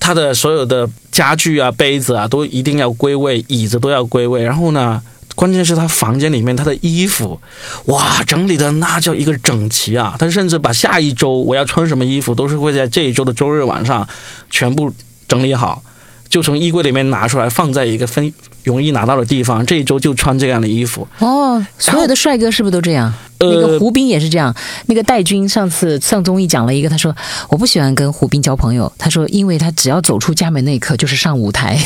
[0.00, 4.42] 他的所有的家具啊、杯子啊都一定要归位，椅子都要归位。
[4.42, 5.00] 然后呢，
[5.36, 7.40] 关键是他房间里面他的衣服，
[7.86, 10.16] 哇，整理的那叫一个整齐啊！
[10.18, 14.06] 他甚至把下一周我要穿什么衣服都是会在这一周的周日晚上
[14.50, 14.92] 全部
[15.26, 15.82] 整理好，
[16.28, 18.32] 就从衣柜里面拿出来放在一个分
[18.64, 19.64] 容易拿到的地方。
[19.64, 21.06] 这一周就穿这样的衣服。
[21.18, 23.12] 哦，所有的帅哥是不是都这样？
[23.38, 24.54] 那个呃，胡兵也是这样。
[24.86, 27.14] 那个戴军上次上综艺讲了一个，他说
[27.50, 28.90] 我不喜欢跟胡兵交朋友。
[28.96, 31.78] 他说，因为他只要走出家门那一刻就是上舞台，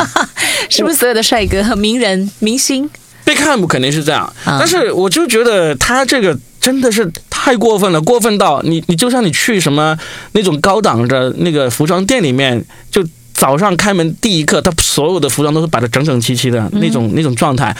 [0.70, 2.88] 是不是所有的帅哥、名人、明星？
[3.24, 9.98] 贝克汉姆肯定是这样，啊但是我就觉得他这个真的是太过分了，过分到你你就像你去什么
[10.32, 13.02] 那种高档的那个服装店里面，就
[13.34, 17.76] 早上开门第一刻，他所有的服装都是摆的整整齐齐的那种、那种状态。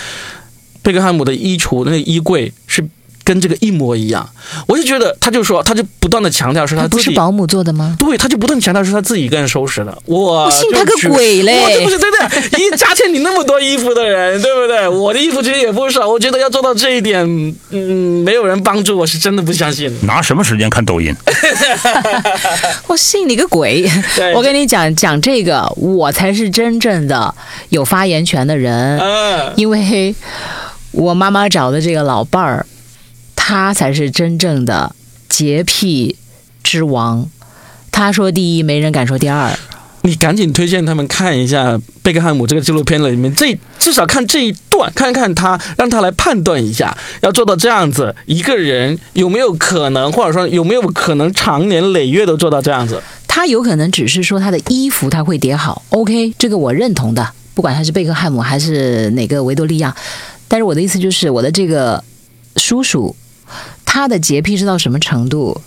[0.82, 2.86] 贝克汉姆的衣橱那个衣柜是
[3.25, 4.29] 跟这个一模一样，
[4.68, 6.97] 我就觉得他就说他就不断的强调是他自己。
[6.97, 7.97] 不是保姆做的吗？
[7.99, 9.97] 对，他就不断强调是他自己一个人收拾的。
[10.05, 14.87] 我我信他个鬼嘞我这不是真的，一家欠你那么多衣服的人，对不对？
[14.87, 17.25] 我的衣服其实也不少，我觉得要做到这一点，
[17.70, 19.91] 嗯，没有人帮助我是真的不相信。
[20.07, 21.14] 拿什么时间看抖音？
[22.87, 23.89] 我信你个鬼！
[24.35, 27.35] 我跟你讲讲这个，我才是真正的
[27.70, 30.14] 有发言权的人，嗯，因为
[30.93, 32.66] 我妈妈找的这个老伴儿，
[33.47, 34.97] 他才是真正的
[35.28, 36.16] 洁癖
[36.62, 37.28] 之王。
[37.92, 39.53] 他说第一，没人敢说第二。
[40.01, 53.03] 你赶紧推荐他们看一下贝克汉姆这个纪录片里面这至少看这一段，看看他，让他来判断一下，要做到这样子，一个人有没有可能，或者说有没有可能长年累月都做到这样子？
[53.28, 59.95] 他有可能只是说他的衣服他会叠好，OK，这个我认同的，不管他是贝克汉姆还是哪个维多利亚。
[60.49, 62.03] 但是我的意思就是，我的这个
[62.57, 63.14] 叔叔，
[63.95, 65.61] 他的洁癖是到什么程度？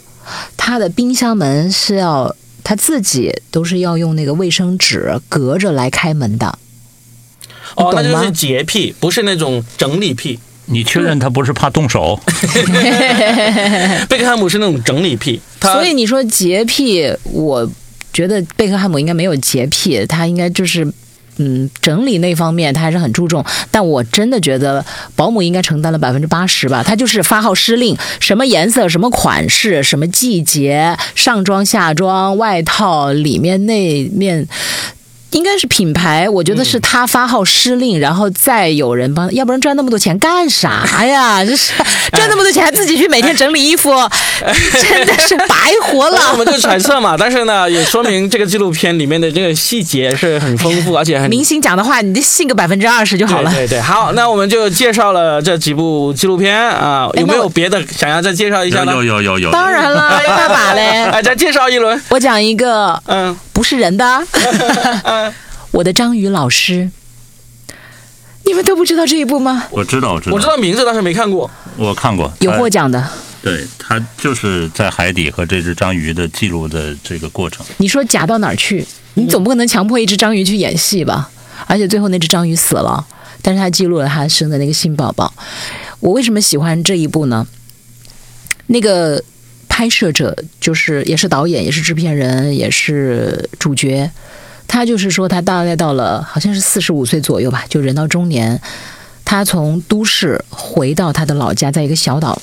[0.57, 6.59] 他的冰箱门是要他自己都是要用那个卫生纸隔着来开门的。
[7.75, 10.37] 哦，那就是洁癖，不是那种整理癖。
[10.65, 12.19] 你确认他不是怕动手？
[14.09, 17.65] 贝克汉姆是那种整理癖，他所以你说洁癖，我
[18.11, 20.85] 觉得贝克汉姆应该没有洁癖，他应该就是。
[21.37, 24.83] 嗯，整理那方面他还是很注重，但我真的觉得
[25.15, 26.83] 保姆应该承担了百分之八十吧。
[26.83, 34.47] 他就是发号施令，什么颜色、什么款式、什么季节，上装、下装、外套里面那面，
[35.37, 36.27] 应该是品牌。
[36.27, 41.45] 我觉得是他发号施令，然后再有人帮，要不然赚那么多钱干啥呀？
[41.45, 41.71] 这是
[42.11, 43.91] 赚那么多钱还自己去每天整理衣服，
[44.81, 46.37] 真的是白活了 我了。
[46.37, 53.51] 们就揣测嘛，但是呢，也说明这个纪录片里面的这个细节是很丰富，而且很明星讲的话，你就信个百分之二十就好了。
[53.51, 58.93] 对对对，好，那我们就介绍了这几部纪录片啊，有没有别的想要再介绍一下呢？
[58.93, 59.51] 有有有有有。
[59.51, 61.03] 当然了，要大把嘞？
[61.11, 62.01] 哎，再介绍一轮。
[62.09, 64.05] 我讲一个嗯不是人的，
[65.03, 65.33] 嗯，
[65.73, 66.91] 我的章鱼老师。
[68.45, 69.65] 你们都不知道这一部吗？
[69.71, 71.49] 我知道，我知道，我知道名字，但是没看过。
[71.75, 73.03] 我看过，有获奖的。
[73.41, 77.65] 对他就是在海底和这只章鱼的记录的这个过程。
[77.77, 78.85] 你说假到哪儿去？
[79.15, 81.31] 你总不可能强迫一只章鱼去演戏吧？
[81.65, 83.03] 而且最后那只章鱼死了，
[83.41, 85.33] 但是他记录了他生的那个新宝宝。
[85.99, 87.47] 我为什么喜欢这一部呢？
[88.67, 89.23] 那个
[89.77, 94.09] 拍摄者就是也是导演，也是制片人，也是主角。
[94.67, 98.59] 他就是说，他大概到了好像是四十五岁左右吧，就人到中年，
[99.23, 102.41] 他从都市回到他的老家，在一个小岛，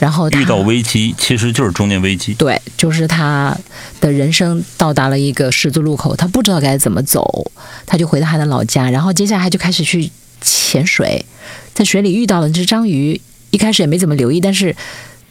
[0.00, 2.34] 然后遇到危机其实就是中年危机。
[2.34, 3.56] 对，就是他
[4.00, 7.52] 的人生到达了一个十字路口，他不知道该怎么走，
[7.86, 10.10] 他就回到他的老家，然后接下来就开始去
[10.40, 11.24] 潜水，
[11.72, 13.20] 在水里遇到了这只章鱼，
[13.50, 14.74] 一开始也没怎么留意，但是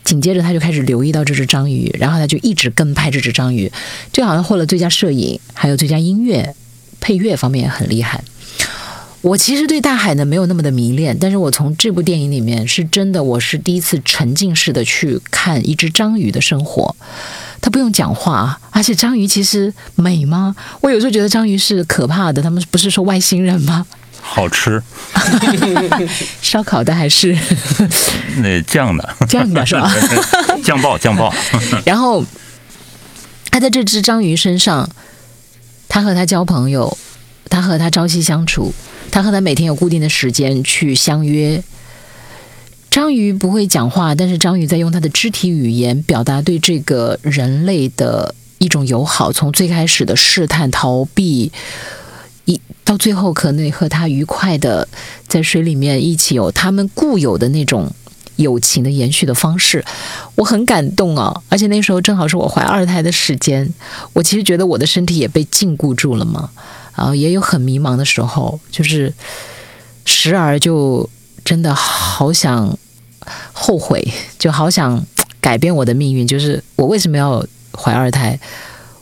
[0.04, 3.72] 紧接着他就开始留意到这只章鱼，然后他就一直跟拍这只章鱼，
[4.12, 6.56] 这好像获了最佳摄影，还有最佳音乐
[7.00, 8.24] 配乐方面也很厉害。
[9.22, 16.94] 我其实对大海呢没有那么的迷恋，但是我从这部电影里面是真的，我是第一次沉浸式的去看一只章鱼的生活。
[17.62, 20.54] 它不用讲话，而且章鱼其实美吗？
[20.82, 23.86] 我有时候觉得章鱼是可怕的，他们不是说外星人吗？
[24.26, 24.82] 好吃，
[26.42, 27.38] 烧烤的还是
[28.42, 29.94] 那酱的，酱的是吧？
[30.64, 31.32] 酱 爆酱爆。
[31.86, 32.24] 然后
[33.52, 34.90] 他在这只章鱼身上，
[35.90, 36.98] 他和他交朋友，
[37.50, 38.74] 他和他朝夕相处，
[39.12, 41.62] 他和他每天有固定的时间去相约。
[42.90, 49.32] 章鱼不会讲话，但是章鱼在用它的肢体语言表达对这个人类的一种友好。
[49.34, 51.52] 从最开始的试探、逃避，一
[52.84, 54.88] 到最后可能和他愉快的
[55.28, 57.90] 在水里面一起有他们固有的那种
[58.36, 59.84] 友情的延续的方式，
[60.36, 61.42] 我很感动啊！
[61.50, 63.72] 而且那时候正好是我怀二胎的时间，
[64.14, 66.50] 我其实觉得我的身体也被禁锢住了嘛，
[66.96, 69.14] 然后也有很迷茫的时候，就是
[70.06, 71.08] 时而就
[71.46, 72.78] 真的好想
[73.54, 74.06] 后悔，
[74.40, 75.06] 就好想
[75.40, 78.38] 改变我的命运，就是我为什么要怀二胎？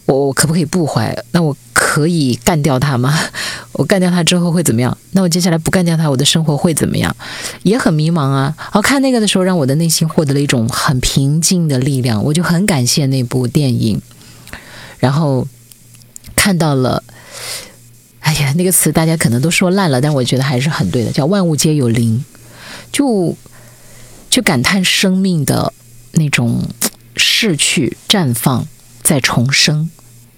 [0.05, 1.15] 我我可不可以不怀？
[1.31, 3.17] 那我可以干掉他吗？
[3.73, 4.97] 我干掉他之后会怎么样？
[5.11, 7.15] 那我接下来不干掉他，我的生活会怎么样？
[7.63, 8.53] 也很迷茫啊。
[8.57, 14.01] 然后看那个的时候，让我的内心获得了一种很平静的力量，我就很感谢那部电影。
[14.99, 15.47] 然后
[16.35, 17.03] 看到了，
[18.19, 22.23] 哎呀，那个词大家可能都说烂了，但我觉得还是很对的，叫“万物皆有灵”，
[22.91, 23.35] 就
[24.29, 25.73] 就感叹生命的
[26.11, 26.67] 那种
[27.15, 28.67] 逝去、绽放、
[29.01, 29.89] 再重生。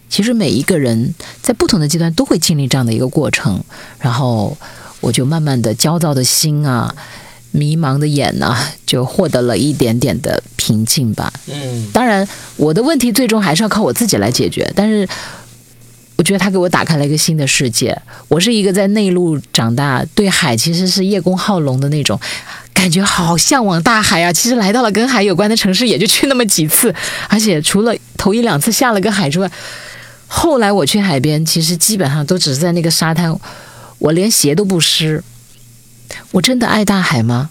[0.09, 3.63] 其实每一个人在不同的阶段都会经历这样的一个过程，
[3.99, 4.55] 然后
[4.99, 6.95] 我就慢慢的焦躁的心啊，
[7.51, 8.55] 迷茫的眼呐、
[8.85, 11.33] 就获得了一点点的平静吧。
[11.47, 14.71] 嗯，当然，我的问题最终还是要靠我自己来解决。
[14.75, 15.07] 但是，
[16.15, 17.99] 我觉得他给我打开了一个新的世界。
[18.27, 22.19] 我是一个在内陆长大，对海其实是叶公好龙的那种
[22.73, 24.31] 感觉，好向往大海啊！
[24.31, 26.93] 其实来到了跟海有关的城市，也就去那么几次，
[27.27, 29.49] 而且除了头一两次下了个海之外，
[30.27, 33.37] 后来我去海边，其实基本上都只是在那个沙滩，
[33.99, 35.23] 我连鞋都不湿。
[36.31, 37.49] 我真的爱大海吗？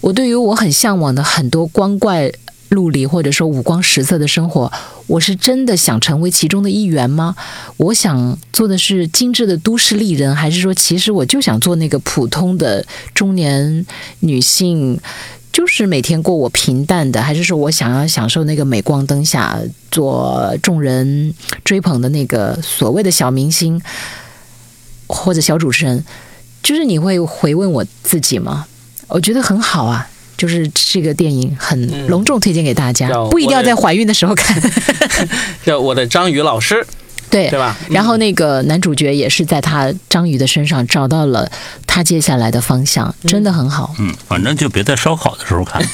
[0.00, 2.32] 我对于我很向往的很多光怪
[2.70, 4.72] 陆离或者说五光十色的生活，
[5.06, 7.36] 我是真的想成为其中的一员吗？
[7.76, 13.86] 我想做的是精致的都市丽人，还是说其实我就想做那个普通的中年
[14.20, 14.98] 女性？
[15.52, 19.58] 就是每天过我平淡的，还是说我想要享受那个镁光灯下
[19.90, 23.82] 做众人追捧的那个所谓的小明星
[25.08, 26.04] 或者小主持人？
[26.62, 28.66] 就是你会回问我自己吗？
[29.08, 30.08] 我觉得很好啊，
[30.40, 34.58] 就是这个电影很隆重推荐给大家，叫不一定要在怀孕的时候看。
[35.62, 36.82] 叫我的章鱼老师，
[37.28, 37.76] 对对吧？
[37.90, 41.46] 然后那个男主角也是在他章鱼的身上找到了
[41.86, 43.94] 他接下来的方向，真的很好。
[43.98, 45.82] 嗯，反正就别在烧烤的时候看。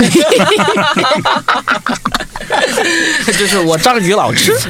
[3.27, 4.55] 就是我章鱼老师。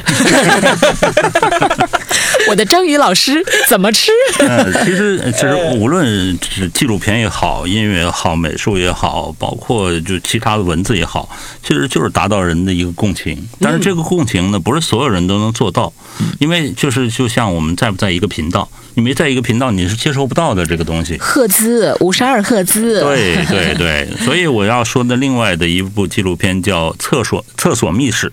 [2.49, 4.11] 我的章鱼老师怎么吃？
[4.39, 11.29] 呃， 其实其实无论是纪录片也好，音乐也好，美术也好，包括就其他的文字也好，
[11.61, 13.47] 其实就是达到人的一个共情。
[13.59, 15.91] 但是这个共情呢，不是所有人都能做到，
[16.39, 21.17] 因为就是就像我们在不在一个频道，你没在一个频道，你是接收不到的这个东西。
[21.17, 28.31] 赫兹五十二赫兹，对对对，所以我要说的另外的一部纪录片叫《厕所厕所秘史》，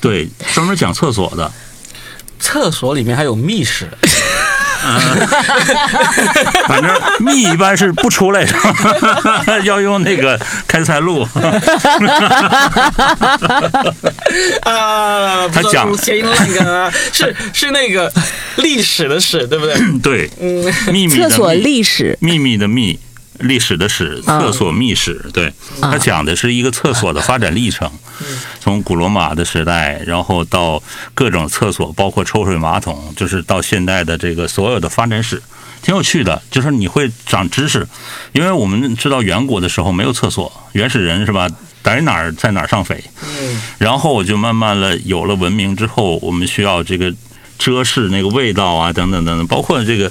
[0.00, 1.50] 对，专门讲厕所的。
[2.44, 3.88] 厕所里面还有密室，
[6.68, 8.52] 反正蜜一般是不出来的，
[9.64, 10.38] 要用那个
[10.68, 11.22] 开塞露。
[14.62, 18.12] 啊，他讲不谐音烂梗啊，是是那个
[18.56, 19.74] 历史的史，对不对？
[20.02, 22.98] 对，嗯，秘密的厕所秘历史秘密的秘，
[23.40, 25.24] 历史的史，啊厕所秘史。
[25.32, 27.90] 对，它讲的是一个厕所的发展历程，
[28.60, 30.82] 从古罗马的时代，然后到
[31.14, 35.42] 各种厕所，包括抽水马桶，就是到现代的这个所有的发展史。
[35.82, 37.86] 挺有趣的，就是你会长知识，
[38.32, 41.48] 因为我们知道远古的时候没有厕所，原始人是吧？
[41.82, 43.04] 逮哪儿在哪儿上匪，
[43.76, 47.12] 然后我就慢慢了有了文明之后，我们需要这个
[47.58, 50.10] 遮饰那个味道啊，等等等等，包括这个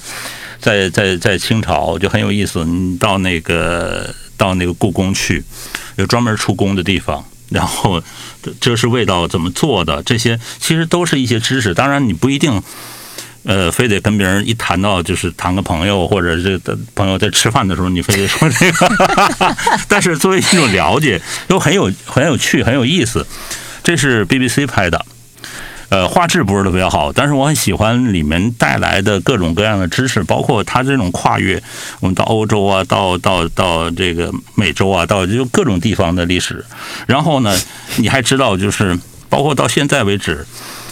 [0.64, 5.44] 在在在清朝就很有意思，你到那个到那个故宫去，
[5.98, 8.02] 有专门出宫的地方，然后
[8.60, 11.74] 这是味道怎么做的，这些其实都是一些知识。
[11.74, 12.64] 当然，你不一定。
[13.46, 16.58] 呃，非得跟别人一谈到就是谈个朋友，或者这
[16.96, 18.90] 朋友在吃饭的时候，你非得说这个。
[19.90, 23.28] 但是作为一种了解，又很有很有趣，很有意思。
[23.84, 25.06] 这是 BBC 拍的，
[25.94, 31.62] 呃，画质不是特别好，但是我很喜欢里面带来的各种各样的知识，包括它这种跨越，
[32.00, 36.66] 我们到欧洲啊，到到到这个美洲啊，到就各种地方的历史。
[37.06, 37.56] 然后呢，
[37.98, 38.98] 你还知道就是
[39.30, 40.44] 包括到现在为止。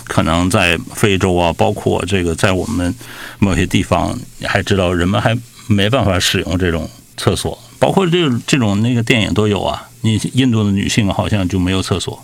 [0.04, 2.94] 可能在非洲啊，包括这个在我们
[3.40, 5.34] 某些地方，你还知道人们还
[5.68, 9.88] 没办法使用这种厕所，包括这这种那个电影都有啊。
[10.02, 12.22] 你印度的女性好像就没有厕所，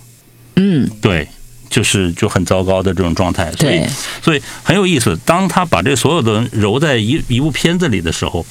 [0.57, 1.29] 嗯，对，
[1.69, 3.51] 就是就很糟糕的这种状态。
[3.53, 3.87] 所以，
[4.21, 5.17] 所以很有意思。
[5.25, 8.45] 当他把这所有的揉在一一部片子里的时候，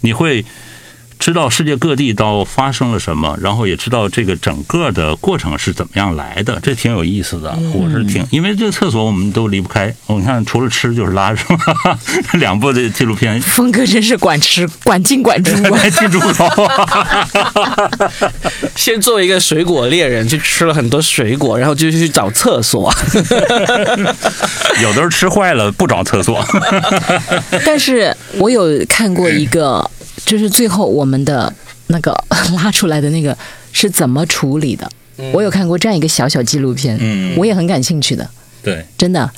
[0.00, 0.44] 你会。
[1.18, 7.54] 知道世界各地到发生了什么，然后也知道这个整个的过程是怎么样来的，这挺有意思的。
[7.74, 9.94] 我是挺，因为这个厕所我们都离不开。
[10.06, 11.98] 我看除了吃就是拉，是吧？
[12.38, 15.54] 两部的纪录片，峰哥真是管吃管进管出，
[15.90, 16.48] 进猪头。
[18.76, 22.94] 先做一个水果猎人，去吃了很多水果，然后就去找厕所。
[24.82, 26.44] 有的时候吃坏了不找厕所。
[27.66, 29.88] 但是我有看过一个。
[30.24, 31.52] 就是最后我们的
[31.88, 32.12] 那个
[32.56, 33.36] 拉出来的那个
[33.72, 34.90] 是怎么处理的？
[35.32, 38.28] 我有看过这样一个小小纪录片，嗯，我也很感兴趣的。
[38.62, 39.28] 对，真的。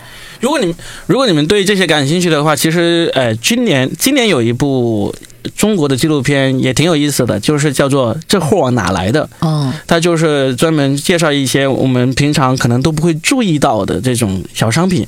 [0.41, 0.74] 如果你们
[1.07, 5.14] 如果你们对这些感兴趣的话，其实呃，今年今年有一部
[5.57, 9.28] 中国的纪录片也挺有意思的，就是叫做《这货哪来的》。
[9.47, 15.07] 哦，它就是专门介绍一些我们平常可能都不会注意到的这种小商品，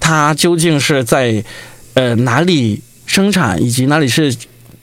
[0.00, 1.44] 它究竟是在
[1.92, 4.34] 呃哪里生产，以及哪里是。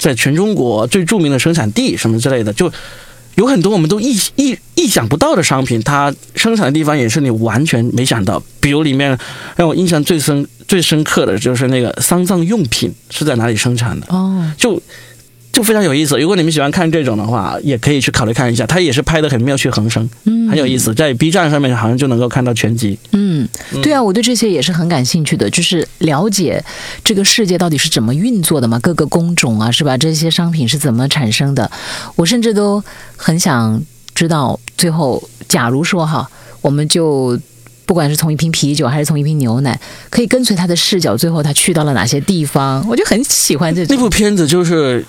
[0.04, 2.70] 在全中国最著名的生产地什么之类的，就
[3.36, 8.44] 有很多我们都意意意想不到的商品，它生产的地方也是你完全没想到。
[8.60, 9.18] 比如里面
[9.56, 14.82] 让我印象最深最深刻的就是那个丧葬用品是在哪里生产的哦，就。
[15.54, 16.20] 就非常有意思。
[16.20, 18.66] 如果你们喜欢看这种的话，也可以去考虑看一下。
[18.66, 20.92] 它也是拍的很妙趣横生，嗯，很有意思。
[20.96, 22.98] 在 B 站上面好像就能够看到全集。
[23.12, 23.48] 嗯，
[23.84, 26.62] 对啊，我对这些也是很感兴趣的，就是了解
[27.04, 29.96] 这个世界到底是怎么运作的嘛，各个工种啊，是吧？
[29.96, 31.70] 这些商品是怎么产生的？
[32.16, 32.84] 我甚至都
[33.16, 33.80] 很想
[34.16, 36.28] 知道，最后假如说哈，
[36.62, 37.40] 我们就
[37.86, 39.80] 不管是从一瓶啤酒还是从一瓶牛奶，
[40.10, 42.84] 可以跟随他的视角，最后他去到了哪些地方？
[42.90, 45.06] 我就很喜欢这种那部片子，就是。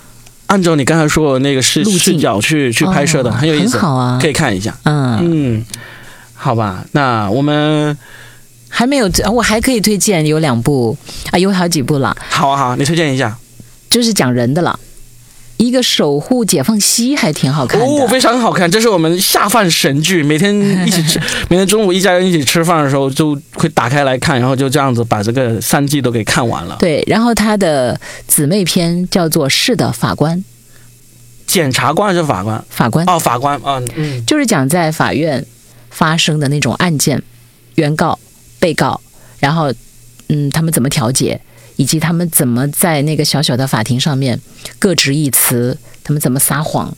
[0.47, 4.75] 按照你刚才说的那个视视角去去拍摄的，很有意思，很好啊，可以看一下。
[4.83, 5.65] 嗯嗯，
[6.33, 7.97] 好吧，那我们
[8.69, 10.95] 还没有，我还可以推荐有两部
[11.31, 12.15] 啊，有好几部了。
[12.29, 13.35] 好啊好，你推荐一下，
[13.89, 14.79] 就是讲人的了。
[15.57, 20.21] 一个守护解放西还挺好看的，哦，非常好看，这是我们下饭神剧。
[20.21, 20.53] 每天
[20.85, 26.75] 一起吃， 每天中午一家人一起吃饭的时候，就会打开来看，然后就这样子把这个三季都给看完了。
[26.79, 30.37] 对，然后他的姊妹篇叫做《是的，法官》，
[31.47, 32.63] 检察官还是法官？
[32.69, 35.45] 法官哦，法官啊，嗯，就是讲在法院
[35.89, 37.23] 发生的那种案件，
[37.75, 38.19] 原告、
[38.59, 38.99] 被告，
[39.39, 39.71] 然后
[40.27, 41.39] 嗯，他们怎么调解。
[41.75, 44.39] 以及他们怎么在那个小小的法庭上面
[44.79, 46.95] 各执一词，他们怎么撒谎，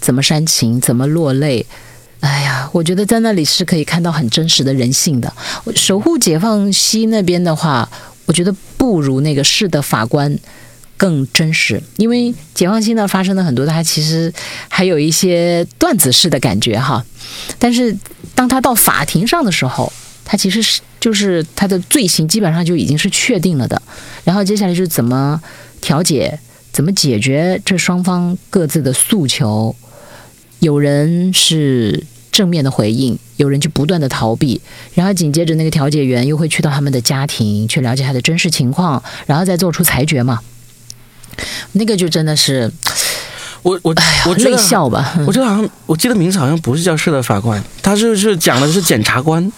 [0.00, 1.66] 怎么煽情，怎么落泪？
[2.20, 5.32] 哎呀，我觉得在那里是可以看到很真实的人性的。
[5.76, 7.88] 守护解放西那边的话，
[8.26, 10.36] 我觉得不如那个市的法官
[10.96, 14.32] 更真实，因为解放西那发生的很多，它其实
[14.68, 17.04] 还有一些段子式的感觉哈。
[17.58, 17.96] 但是
[18.34, 19.92] 当他到法庭上的时候，
[20.28, 20.80] 他其实是。
[21.00, 23.80] 就是他的罪行基本上就已经是确定了的，
[24.24, 25.40] 然后接下来就是怎么
[25.80, 26.36] 调解、
[26.72, 29.76] 怎么解决这双方各自的诉求。
[30.58, 34.60] 有人是正面的回应，有人就不断的逃避，
[34.92, 40.40] 然后紧接着那个调解员又会去到他们的家庭去了解他的真实情况，然后再做出裁决嘛。
[41.74, 42.72] 那个就真的是。
[43.62, 43.94] 我我
[44.26, 49.52] 我泪笑吧， 我觉得好像我记得名字好像不是叫市的法官，他是是讲的是检察官，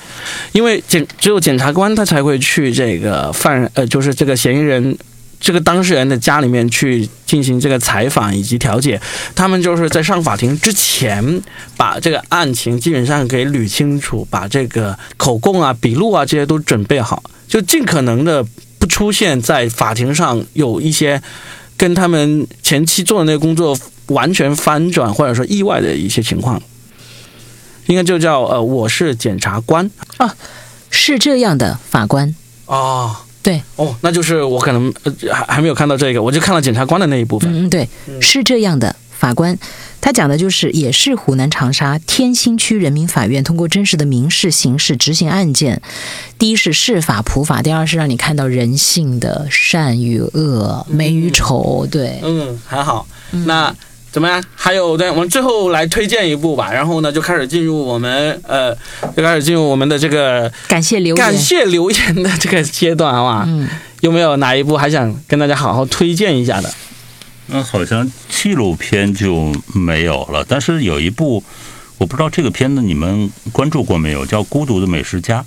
[0.53, 4.97] 因为检只有检察官他才会去这个犯呃就是这个嫌疑人
[5.39, 9.01] 这个当事人的家里面去进行这个采访以及调解，
[9.35, 11.43] 他们就是在上法庭之前
[11.77, 18.45] 把这个案情基本上给捋清楚，把这个口供啊笔录啊这些都准备好，就尽可能的
[18.79, 21.23] 不出现在法庭上有一些。
[21.81, 23.75] 跟他们前期做的那个工作
[24.09, 26.61] 完全翻转或者说意外的一些情况，
[27.87, 29.91] 应该就叫呃，我是检察官。
[30.19, 30.37] 啊，
[30.91, 32.35] 是这样的，法官。
[32.67, 34.93] 啊，对，哦，那就是我可能
[35.33, 37.89] 还还没有看到这个，我就看了检察官的那一部分，嗯，对，
[38.21, 39.59] 是这样的，法官，
[40.01, 45.83] 他讲的就是也是湖南长沙天心区人民法院通过真实的民事、刑事执行案件。
[46.39, 51.87] 第一是释法普法，第二是让你看到人性的善与恶、美与丑。
[51.91, 53.07] 对，嗯，很好。
[53.45, 53.75] 那
[54.11, 54.43] 怎么样？
[54.55, 56.73] 还有，对，我们最后来推荐一部吧。
[56.73, 58.75] 然后呢，就开始进入我们呃，
[59.15, 63.45] 就开始进入我们的这个感谢留言，感谢留言的这个阶段，好吧？
[63.47, 63.69] 嗯，
[64.01, 66.73] 有没有哪一部还想跟大家好好推荐一下的？
[67.53, 71.43] 那好像纪录片就没有了，但是有一部，
[71.99, 75.41] 我不知道这个片子你们关注过没有，叫《孤独的美食家》。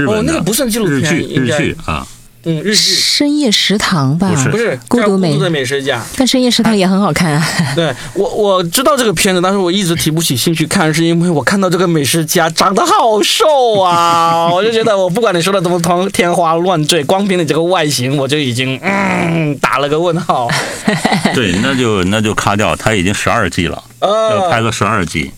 [0.00, 2.06] 日本哦，那的个不算纪录日剧，片，日剧啊，
[2.44, 4.28] 嗯，日剧深夜食堂吧？
[4.28, 6.02] 不是不是孤独美孤独的美食家。
[6.16, 7.46] 但深夜食堂也很好看啊。
[7.76, 20.48] 对我我知道这个片子，但是我一直提不起兴趣看，是因为我看到这个美食家长得好瘦啊， 我就觉得我不管你说的怎么天天花乱坠，光凭你这个外形，我就已经嗯打了个问号。
[21.34, 25.30] 对，那就那就咔掉，他已经十二季了，要拍呃，个十二季，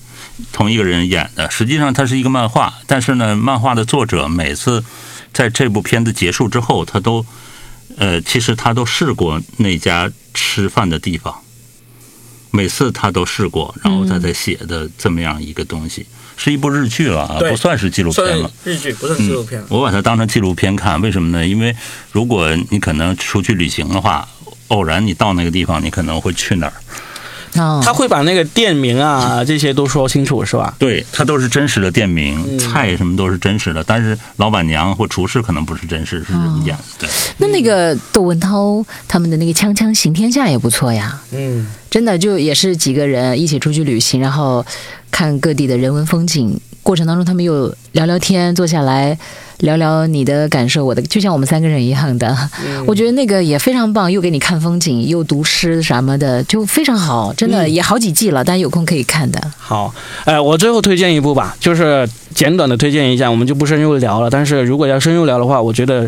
[0.52, 1.50] 同一个人演的。
[1.50, 4.82] 实际上它是一个漫画，但是呢，漫画的作者每次
[5.34, 7.26] 在这部片子结束之后，他都
[7.98, 11.34] 呃，其实他都试过那家吃饭的地方，
[12.50, 16.06] 每次他都试过，然后他才写的这么样一个东西，
[16.36, 18.50] 是一部日剧了啊，不算是纪录片了。
[18.64, 19.62] 日剧，不算纪录片。
[19.68, 21.46] 我把它当成纪录片看，为什么呢？
[21.46, 21.74] 因为
[22.12, 24.26] 如果你可能出去旅行的话，
[24.68, 26.72] 偶然你到那个地方，你可能会去哪儿？
[27.56, 30.74] 哦，他会把那个店名啊 这些都说清楚，是吧？
[30.78, 36.84] 对，他都是真实的店名，嗯菜什么都是真实的，但是老板娘或厨师可能不是真实，是人演的。
[36.98, 41.20] 对，那那个窦文涛他们的那个《锵锵行天下》也不错呀。
[41.32, 44.64] 嗯，真的就也是几个人一起出去旅行，然后
[45.10, 49.18] 看各地的人文风景，过程当中他们又聊聊天，坐下来
[49.60, 52.36] 聊聊你的感受，我的，就像我们三个人一样的。
[52.86, 59.40] 我觉得那个也非常棒，又给你看风景，又读诗什么的，就非常好，真的也好几季了，但有空可以看的。
[59.56, 59.94] 好，
[60.26, 64.28] 呃，我最后推荐一部吧，就是简短的推荐一下，我们就不深入聊了。
[64.28, 66.06] 但是如果要深入聊的话，我觉得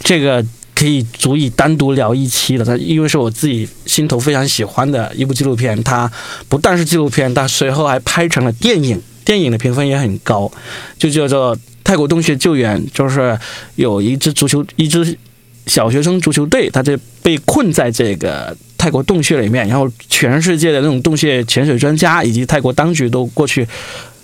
[0.00, 2.64] 这个可以足以单独聊一期了。
[2.64, 6.10] 它因为是我自己心头非常喜欢的一部纪录片，它
[6.48, 10.50] 不但是纪录片，它随后还拍成了电影，电影的评分也很高，
[10.96, 11.54] 就叫做
[11.84, 13.38] 《泰国洞穴救援》，就是
[13.74, 15.18] 有一支足球，一支
[15.66, 23.66] 小学生足球队，他就被困在这个泰国洞穴里面，然后全世界的那种洞穴潜水专家以及泰国当局都过去，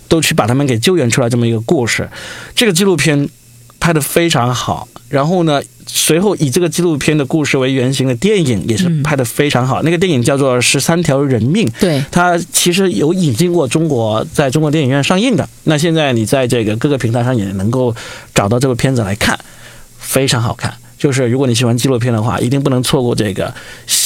[0.07, 2.09] 都去把他们给救援出来这么一个故事。
[2.55, 3.29] 这个纪录片
[3.81, 9.83] 拍的非常好，然后呢，随后以这个纪录片的故事为原型的电影也是拍的非常好。
[9.83, 15.47] 那个电影叫做《十三条人命》，对，它其实有引进过中国，在中国电影院上映的。
[15.65, 17.95] 那现在你在这个各个平台上也能够
[18.35, 19.39] 找到这部片子来看，
[19.99, 20.73] 非常好看。
[20.97, 23.53] 就是如果你喜欢纪录片的话，一定不能错过这个。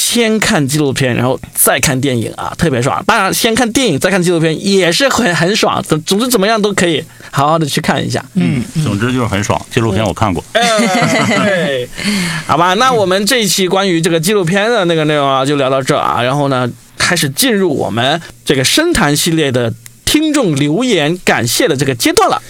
[0.08, 3.02] 先看纪录片，然后再看电影啊，特别爽。
[3.04, 5.82] 当然，先看电影再看纪录片也是很很爽。
[5.82, 8.24] 总总之怎么样都可以好好的去看一下。
[8.34, 9.60] 嗯，总之就是很爽。
[9.68, 11.88] 纪录片我看过，对，
[12.46, 16.22] 好吧，那我们这一期关于这个纪录片的那个内容啊，就聊到这啊。
[16.22, 22.40] 然后呢，开始进入我们这个深谈系列的听众留言感谢的这个阶段了。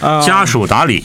[0.00, 1.02] 啊、 家属打理，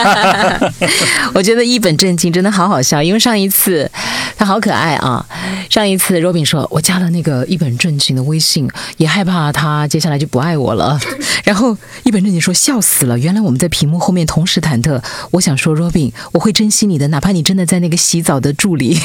[1.34, 3.90] 我觉得一本正经真的好好笑，因为上一次
[4.36, 5.24] 他好可爱啊。
[5.68, 10.98] 上一次若冰说我加了那个一本正经的微信，也害怕他接下来就不爱我了。
[11.44, 15.02] 然后一本正经说笑死了，原来我们在屏幕后面同时忐忑。
[15.30, 18.98] 我想说若冰我会珍惜你的，哪怕你真的在那个洗澡的助理，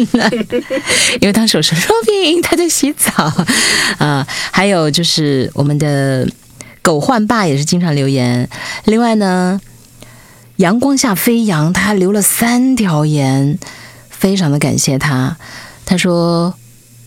[1.20, 3.32] 因为当时我说若冰他在洗澡
[3.98, 6.28] 啊、还有就是我们的。
[6.82, 8.48] 狗焕爸也是经常留言，
[8.86, 9.60] 另外呢，
[10.56, 13.58] 阳光下飞扬，他留了三条言，
[14.20, 15.36] 非常的感谢他。
[15.86, 16.54] 他说：“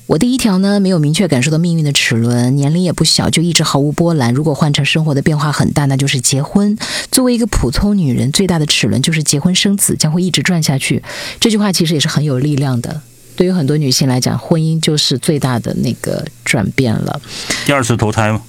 [0.08, 4.34] 我第一条呢，没有明确感受到命运的齿轮，年龄也不小，就一直毫无波澜。
[4.34, 6.76] 如果换成生活的变化很大，那就是结婚。
[7.12, 11.04] 作为一个普通女人，最大的齿轮就是结婚生子，将会一直转下去。
[11.40, 13.00] 这句话其实也是很有力量的。
[13.36, 17.22] 对于很多女性来讲，婚姻就是最大的那个转变了。
[17.66, 18.42] 第二次投胎吗，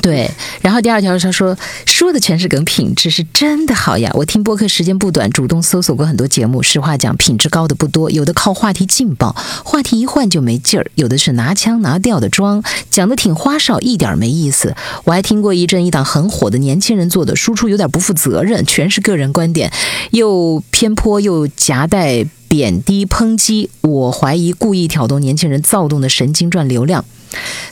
[0.00, 0.28] 对，
[0.62, 4.10] 然后第二条他说说的全是梗，品质是真的好呀。
[4.14, 14.74] 我听播客时间不短，主动搜索过很多节目，实话讲，品质高的不多，有的靠话题劲爆，话题一换就没劲儿；有的是拿腔拿调的装，讲的挺花哨，一点没意思。
[15.04, 19.70] 我还听过一阵一档很火的年轻人做的，输出有点不负责任，全是个人观点，
[20.10, 27.04] 又偏颇又夹带贬低抨击，我怀疑故意挑动年轻人躁动的神经赚流量。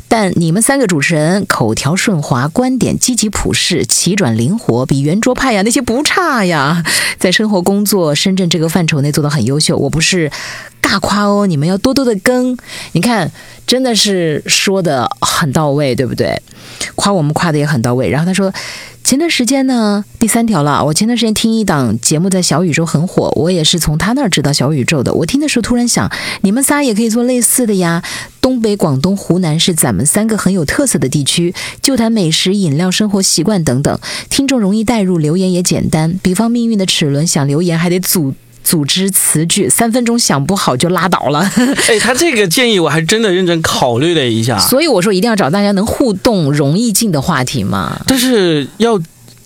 [0.08, 6.84] 但你们三个主持人口条顺滑，观点积极朴实，起转灵活，比圆桌派呀那些不差呀。
[7.18, 9.76] 在生活、工作、深圳这个范畴内做的很优秀。
[9.76, 10.30] 我不是
[10.82, 12.56] 尬夸哦，你们要多多的跟。
[12.92, 13.30] 你看，
[13.66, 16.40] 真的是说的很到位，对不对？
[16.94, 18.08] 夸我们夸的也很到位。
[18.08, 18.52] 然后他说。
[19.10, 20.84] 前段时间呢，第三条了。
[20.84, 25.12] 我前段时间听一档节目，在小宇宙很火，我也是从他那儿知道小宇宙的。
[25.12, 26.08] 我听的时候突然想，
[26.42, 28.04] 你们仨也可以做类似的呀。
[28.40, 31.52] 东北、广东、湖南是咱们三个很有特色的地区，
[31.82, 33.98] 就谈美食、饮料、生活习惯等等，
[34.28, 36.16] 听众容易带入，留言也简单。
[36.22, 38.32] 比方命运的齿轮，想留言还得组
[38.62, 41.40] 组织词句，三分钟想不好就拉倒了。
[41.88, 44.58] 哎，他这个建议我还真的认真考虑了一下。
[44.58, 48.00] 所以我说一定要找大家能互动、容易进的话题嘛。
[48.06, 49.00] 但是要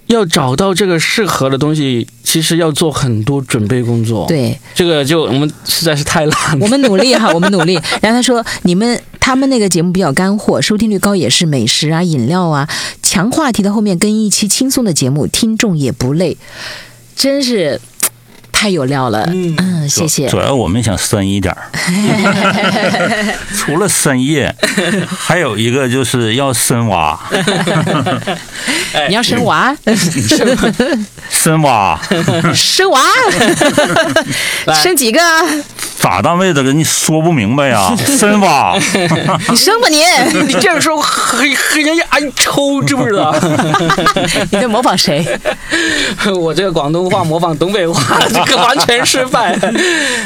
[0.06, 6.58] 要找到这个适合的东西，其实要做很多准备工作。，对，这个就我们实在是太懒了。
[6.60, 7.74] 我们努力哈， 我们努力。
[8.02, 12.68] 然后他说，你们他们那个节目比较干货，收听率高，也是美食啊、饮料啊，
[13.02, 16.36] 强话题的后面跟一期轻松的节目，听众也不累，
[17.16, 17.93] 真是嘖
[18.54, 19.24] 太有料了。
[19.32, 20.38] 嗯嗯，谢谢主。
[20.38, 21.68] 要我们想深一点儿，
[23.58, 24.54] 除了深夜，
[25.18, 27.18] 还有一个就是要深挖，
[29.10, 29.76] 你要生娃，
[31.28, 32.00] 深挖，
[32.54, 33.00] 生娃，
[34.82, 35.20] 生几个？
[36.04, 37.90] 咋单位的人你说不明白呀？
[37.96, 38.76] 深挖，
[39.48, 39.96] 你生吧你，
[40.46, 43.34] 你这样说很很让人挨抽，知不知道？
[44.52, 45.24] 你在模仿谁？
[46.38, 49.58] 我这个广东话模仿东北话，这个完全失败。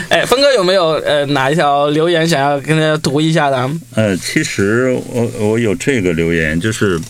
[0.08, 3.70] 哎，峰哥有没有呃哪一条留言想要跟大家读一下的？
[3.94, 7.00] 呃，其实我我有这个留言，就是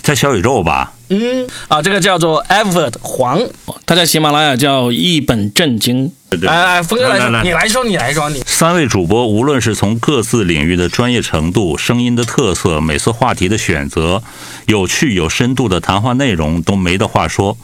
[0.00, 3.40] 在小宇宙吧，嗯，啊，这个叫做 Everett 黄，
[3.84, 6.10] 他在喜马拉雅叫一本正经。
[6.30, 14.22] 对对来来，峰哥来说，来来你来说，你来说，你三位主播无论是从各自领域的专业程度、声音的特色、每次话题的选择、
[14.64, 17.58] 有趣有深度的谈话内容都没得话说。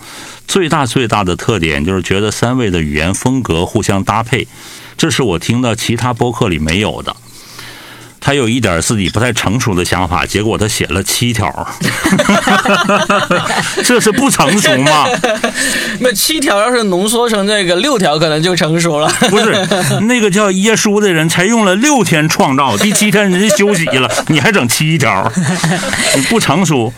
[0.47, 4.47] 最大最大的特点就是觉得三位的语言风格互相搭配，
[4.99, 7.17] 这是我听到其他播客里没有的。
[8.21, 11.49] 他有一点自己不太成熟的想法，结果他写了七条，
[13.85, 15.07] 这是不成熟吗？
[16.01, 19.09] 那七条要是浓缩成这个六条，可能就成熟了。
[19.31, 19.67] 不是，
[20.03, 25.31] 那个叫耶稣的人才用了六天创造，第七天人家休息了，你还整七条，
[26.17, 26.93] 你不成熟。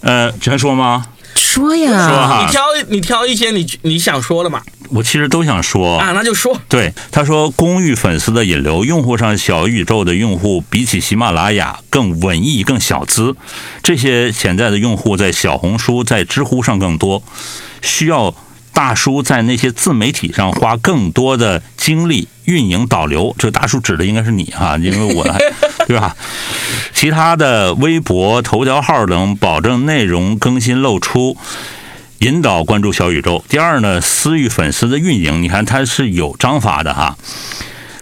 [0.00, 1.06] 呃，全说吗？
[1.34, 4.60] 说说呀，哈你挑你挑一些你你想说的嘛？
[4.90, 5.98] 我其实都想说。
[5.98, 6.60] 啊，那就说。
[6.68, 13.34] 对，他说公寓粉丝的引流，用户上小宇宙的用户比起喜马拉雅更文艺、更小资，
[13.82, 17.22] 这些潜在的用户在小红书、在知乎上更多，
[17.82, 18.34] 需要
[18.72, 23.34] 大叔在那些自媒体上花更多的精力运营导流。
[23.38, 25.38] 这大叔指的应该是你哈，因为我还
[25.86, 26.14] 对吧？
[26.92, 31.36] 其他的微博、头条号等，保证内容更新露出。
[32.18, 33.44] 引导关注小宇宙。
[33.48, 37.16] 第二呢，私域粉丝的运营，你看它是有章法的哈。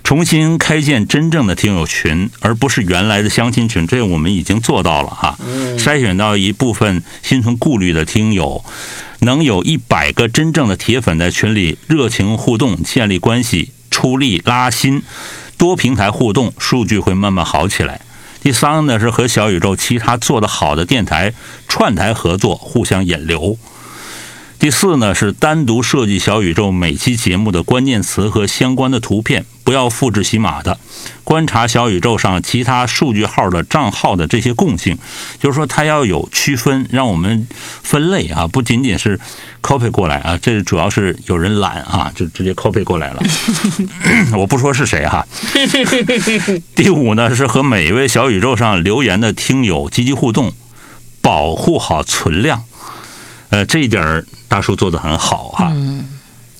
[0.04, 5.38] 重新开建真正的听友群，而不是原来的相亲群，这我们已经做到了哈。
[5.78, 8.62] 筛选到一部分心存顾虑的听友，
[9.20, 15.02] 能有一百个真正的铁粉在群里热情互动，建立关系，出力拉新，
[15.56, 18.02] 多平台互动，数据会慢慢好起来。
[18.42, 21.32] 第三呢是和小宇宙其他做得好的电台
[21.66, 23.56] 串台合作，互相引流。
[24.58, 30.78] 第四呢是单独设计小宇宙每期节目的关键词和相关的图片，不要复制喜马的。
[31.22, 34.96] 观察小宇宙上其他数据号的账号的这些共性，
[35.38, 37.46] 就是说它要有区分，让我们
[37.82, 39.20] 分类啊，不仅仅是
[39.60, 43.22] copy 过来啊，这主要是有人懒啊，就直接 copy 过来了。
[44.38, 45.26] 我不说是谁哈。
[46.74, 50.52] 第五呢是和每一位小宇宙上留言的听友积极互动，
[51.20, 52.64] 保护好存量。
[53.50, 55.70] 呃，这一点儿大叔做的很好哈。
[55.72, 56.08] 嗯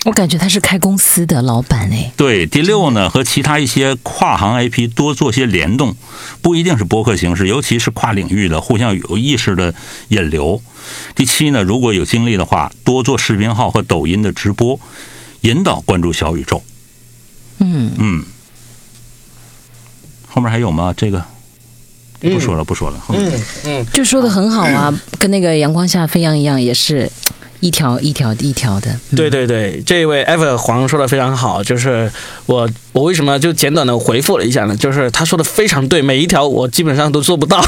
[0.04, 2.12] 我感觉他是开公司的老板哎。
[2.14, 5.96] 对，第六呢，和其他一些跨行 IP 多做些联动，
[6.42, 9.74] 不一定是播客形式，尤其是跨领域的，互相有意识的
[10.08, 10.60] 引流。
[11.14, 14.78] 第七呢，如果有精力的话，多做视频号和抖音的直播，
[15.40, 16.62] 引导关注小宇宙。
[17.60, 18.24] 嗯，嗯，
[20.28, 20.92] 后面还有吗？
[20.94, 21.24] 这个
[22.32, 22.96] 不说了，不说了。
[23.10, 23.32] 嗯
[23.64, 27.10] 嗯，就说的很好啊，跟那个阳光下飞扬一样，也是
[27.60, 28.90] 一条一条一条的。
[28.90, 32.10] 嗯对对对，这一位 ever 黄说的非常好，就是
[32.46, 34.76] 我我为什么就简短的回复了一下呢？
[34.76, 37.60] 就是他说的非常对，每一条我基本上都做不到，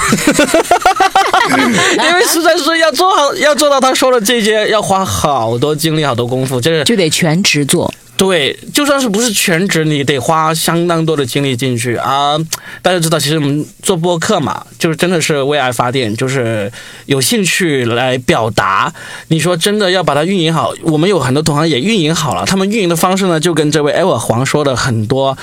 [1.96, 7.92] 因为实在是要做好要做到他说的这些，要花好多精力、好多功夫，就是就得全职做。
[8.16, 12.38] 对，就算是不是全职，你得花相当多的精力进去啊。
[12.80, 16.72] 大家知道，其实我们做播客嘛，就是真的是为爱发电，就是
[17.04, 18.92] 有兴趣来表达。
[19.28, 25.36] 你说真的要把它运营好，我们有很多同行也运营好了，他们运营的方式呢，就跟这位艾尔黄说的很多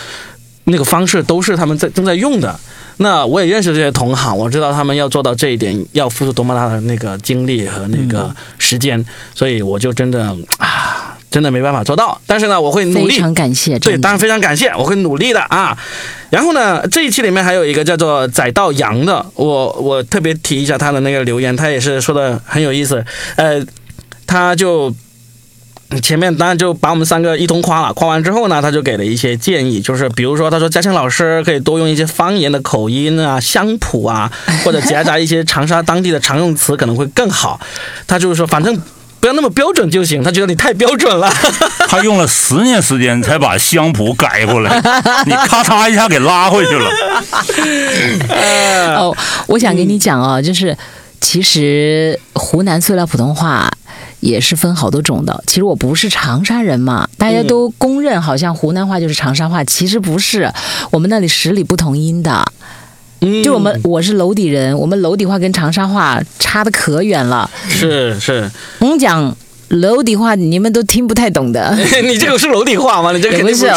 [0.63, 2.59] 那个方式都是他们在正在用的。
[2.97, 9.03] 那我也认识这些同行，我知道他们要做到这一点，要付出多么大的那个精力和那个时间，
[9.33, 11.02] 所以我就真的啊，
[11.33, 12.21] 真的没办法做到。
[12.27, 13.19] 但是呢，我会努力非。
[13.19, 15.75] 常感谢，对，当然非常感谢，我会努力的啊。
[16.29, 23.03] 然后呢，这一期里面还有一个叫做宰到羊的，我我特别提一下他的那个留言，他也是说的很有意思。
[23.35, 23.65] 呃，
[24.27, 24.93] 他就
[26.03, 34.31] 前面当然就把我们三个一通夸了，夸完之后呢，他就给了一些建议，就是比如说他说嘉庆老师可以多用一些方言的口音啊、乡谱啊，
[34.63, 37.59] 或者夹杂一些长沙当地的常用词可能会更好。
[38.05, 38.79] 他就是说，反正。
[39.23, 41.31] 不要那么标准就行，他觉得你太标准了。
[41.87, 44.75] 他用了十年时间才把乡谱改过来，
[45.25, 46.89] 你咔嚓一下给拉回去了。
[48.99, 49.15] 哦，
[49.47, 50.77] 我想跟你讲哦，就是
[51.21, 53.71] 其实湖南塑料普通话
[54.19, 55.41] 也是分好多种的。
[55.47, 60.51] 其实我不是长沙人嘛，大家都公认好像湖南话就是长沙话，其实不是，
[60.91, 62.43] 我们那里十里不同音的。
[63.25, 67.49] 嗯就我们我是娄底人，我们娄底话跟长沙话差的可远了。
[67.69, 68.49] 是是，
[68.79, 69.33] 我们讲
[69.69, 71.73] 娄底话，你们都听不太懂的。
[72.03, 73.13] 你这个是娄底话吗？
[73.13, 73.71] 你这个肯定不是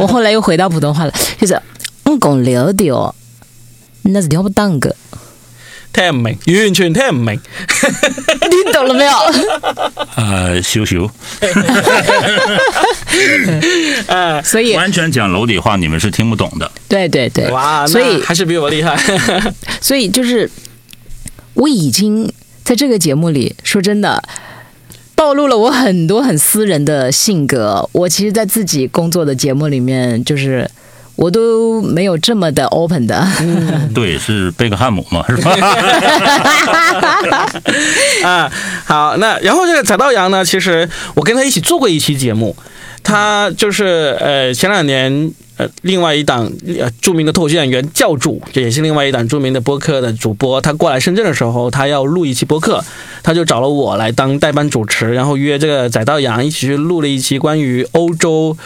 [0.00, 1.60] 我后来又回到普通话了，就是
[2.04, 3.12] 我讲娄底哦，
[4.02, 4.94] 那是听不懂的。
[5.96, 7.40] 聽唔明，完全聽唔明。
[8.50, 9.12] 你懂了没有？
[10.16, 11.10] 呃，羞 羞，
[14.06, 16.70] 呃， 所以，完全讲楼底话，你们是听不懂的。
[16.86, 18.94] 对对对，哇，所以还是比我厉害。
[19.80, 20.50] 所以就是
[21.54, 22.30] 我已经
[22.62, 24.22] 在这个节目里说真的。
[25.18, 27.88] 暴露了我很多很私人的性格。
[27.92, 30.70] 我其实，在自己工作的节目里面，就是
[31.16, 33.26] 我都没有这么的 open 的。
[33.94, 35.50] 对，是贝克汉姆嘛，是吧？
[38.22, 38.52] 啊，
[38.84, 42.54] 好，那然后这个宰道阳呢，其实我跟他一起做过一期节目，
[43.02, 52.84] 他就是呃前两年呃另外一档呃著名的脱口秀演员教主，这也是另外一档著名的播客的主播，他过来深圳的时候，他要录一期播客，
[53.22, 58.56] 他就找了我来当代班主持，然后约这个宰道阳一起去录了一期关于欧洲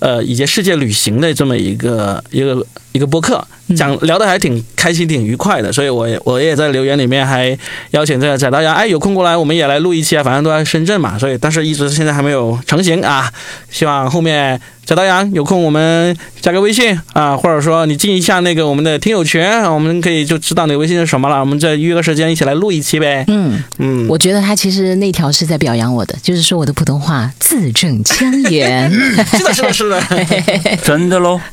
[0.00, 3.46] 呃以及世界旅行的这么一个一个一个播客。
[3.76, 7.54] 讲聊的还挺开心、挺愉快的，所以我也我也在留言里面还
[7.90, 13.30] 邀请这个宰刀阳，哎，有空过来我们也来录一期啊，反正都在深圳嘛，所以但是一直现在还没有成型啊，
[13.70, 23.22] 希望后面宰刀阳有空我们加个微信啊，或者说你进一下那个我们的听友群，我们可以就知道你的微信是什么了，我们再约个时间一起来录一期呗。
[23.28, 28.90] 嗯，嗯，我觉得他其实那条是在表扬我的，就是说我的普通话字正腔圆。
[29.36, 30.00] 是的，是的，是的，
[30.82, 31.40] 真的喽？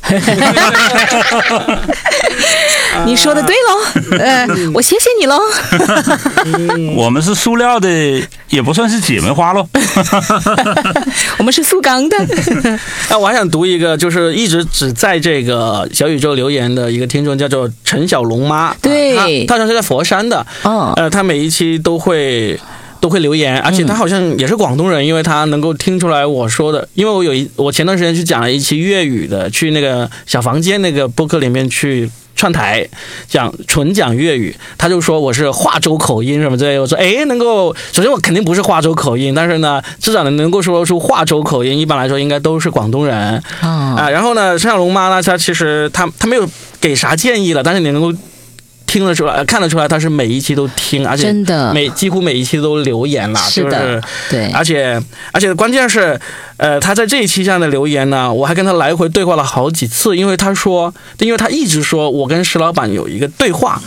[3.04, 5.38] 你说的对喽， 呃，我谢谢你喽。
[6.96, 7.88] 我们是塑料的，
[8.48, 9.66] 也不算是姐妹花喽。
[11.38, 12.16] 我们是塑钢的，
[13.10, 18.74] 那我还想读一个，就是一直只在这个小宇宙留言的一个听众，叫做陈小龙妈。
[18.80, 20.46] 对啊她她好像是在佛山的。
[20.62, 22.58] 哦，呃，她每一期都会
[23.00, 26.88] 都会留言，而且他好像也是广东人，因为他能够听出来我说的。
[26.94, 32.10] 因为我有一我前段时间去讲了一期粤语的，去那个小房间那个播客里面去。
[32.38, 32.86] 串台
[33.26, 36.82] 讲纯讲粤语，他就说我是化州口音什么之类的。
[36.82, 43.42] 我说哎，能够首先我肯定不是化州口音，但是呢，至少能能够说出化州口音，一般来说应该都是广东人。
[43.62, 46.46] 哦，啊，然后呢，陈小龙妈呢，她其实她她没有
[46.78, 48.12] 给啥建议了，但是你能够
[48.86, 51.72] 听得出来、呃看得出来，他是每一期都听，而且真的。
[51.74, 55.00] 每几乎每一期都留言了，是的就是对，而且
[55.32, 56.18] 而且关键是，
[56.58, 63.82] 呃，他在这一期上的留言呢，我还跟他来回对话了好几次，因为他说，因为他一直说我跟石老板有一个对话，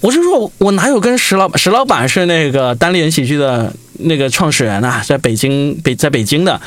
[0.00, 6.60] 我就说我哪有跟石老，石老板是那个单立人喜剧的那个创始人啊，在北京北在北京的，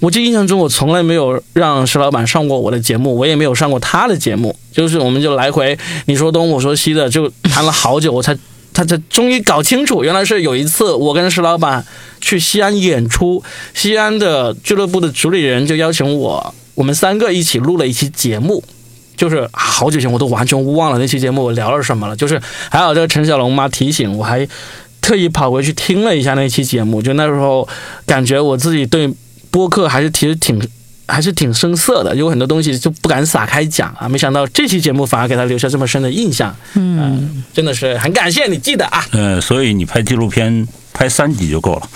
[0.00, 8.36] 我就印象中我从来没有让石老板上过我的节目，我也没有上过他的节目，就是我们就来回你说东我说西的，就谈了好久，我才。
[8.78, 11.84] 他才终于搞清楚，原来是有一次我跟石老板
[12.20, 13.42] 去西安演出，
[13.74, 18.62] 西安的俱乐部的主理人就邀请我，我们三个一起录了一期节目。
[19.16, 24.46] 就是好久前我都完全忘了那期节目我聊了什么了，就是还有这个陈小龙妈提醒我，还
[25.00, 27.68] 特意跑回去听了一下那期节目，就那时候
[28.06, 29.12] 感觉我自己对
[29.50, 30.56] 播客还是其实挺
[31.08, 34.08] 还是挺生涩的，有很多东西就不敢撒开讲啊。
[34.08, 39.04] 没想到这期节目反而给他留下这么深的印象，嗯、真的是很感谢你记得啊。
[39.12, 41.88] 呃，所以你拍纪录片拍三集就够了，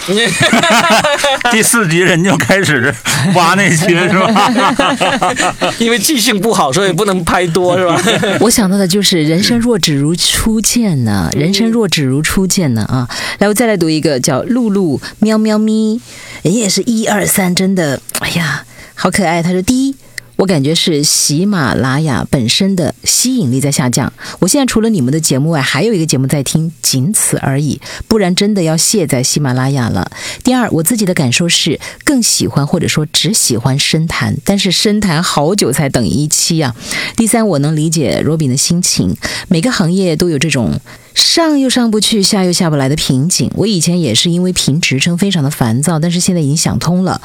[1.53, 2.95] 第四集人就开始
[3.35, 5.65] 挖那些是吧？
[5.79, 8.01] 因为记性不好，所以不能拍多，是吧？
[8.41, 13.09] 我想到的就是人生若只如初见呢，人生若只如初见呢啊！
[13.39, 16.01] 来，我再来读一个叫露露喵喵咪，
[16.43, 18.65] 人也是一二三，真的，哎呀，
[19.03, 19.43] 好可爱。
[19.43, 19.97] 他说第一。
[20.37, 24.13] 我感觉是喜马拉雅本身的吸引力在下降。
[24.41, 27.81] 我现在除了你们的节目外，还有一个节目在听，仅此而已。
[28.09, 30.11] 不然真的要卸载喜马拉雅了。
[30.43, 36.75] 第二，我自己的感受是更喜欢或者说只喜欢深谈，但是深谈好久才等一期啊。
[37.15, 39.15] 第三，我能理解罗宾的心情，
[39.49, 40.81] 每个行业都有这种。
[41.15, 43.51] 上又上不去，下又下不来的瓶颈。
[43.55, 47.21] 我以前也是因为评职称非常的烦躁，但是现在已经想通了。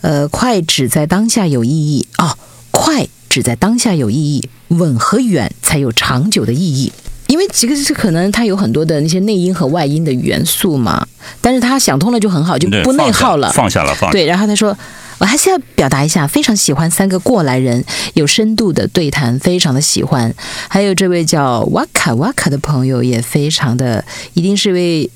[0.00, 2.36] 呃，快只在当下有意义哦，
[2.70, 6.92] 快只在当下有意义，稳和远才有长久的意义。
[7.28, 11.04] 因为这个是可能它有很多的那些内因和外因的元素嘛，
[11.40, 13.50] 但是他想通了就很好，就不内耗了。
[13.50, 14.12] 放下了，放。
[14.12, 14.78] 对，然后他说，
[15.18, 17.84] 我还是要表达一下，非常喜欢三个过来人
[18.14, 20.32] 有深度的对谈，非常的喜欢。
[20.68, 25.10] 还有这位叫瓦卡瓦卡的朋友也非常的，一定是位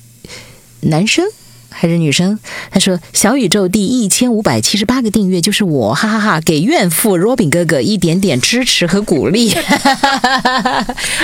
[0.81, 1.23] 男生。
[1.71, 2.37] 还是女生，
[2.69, 9.49] 她说：“小宇宙第一千五百七十八个订阅就是我，哈哈哈给怨妇 Robin 哥哥一点点支持和鼓励。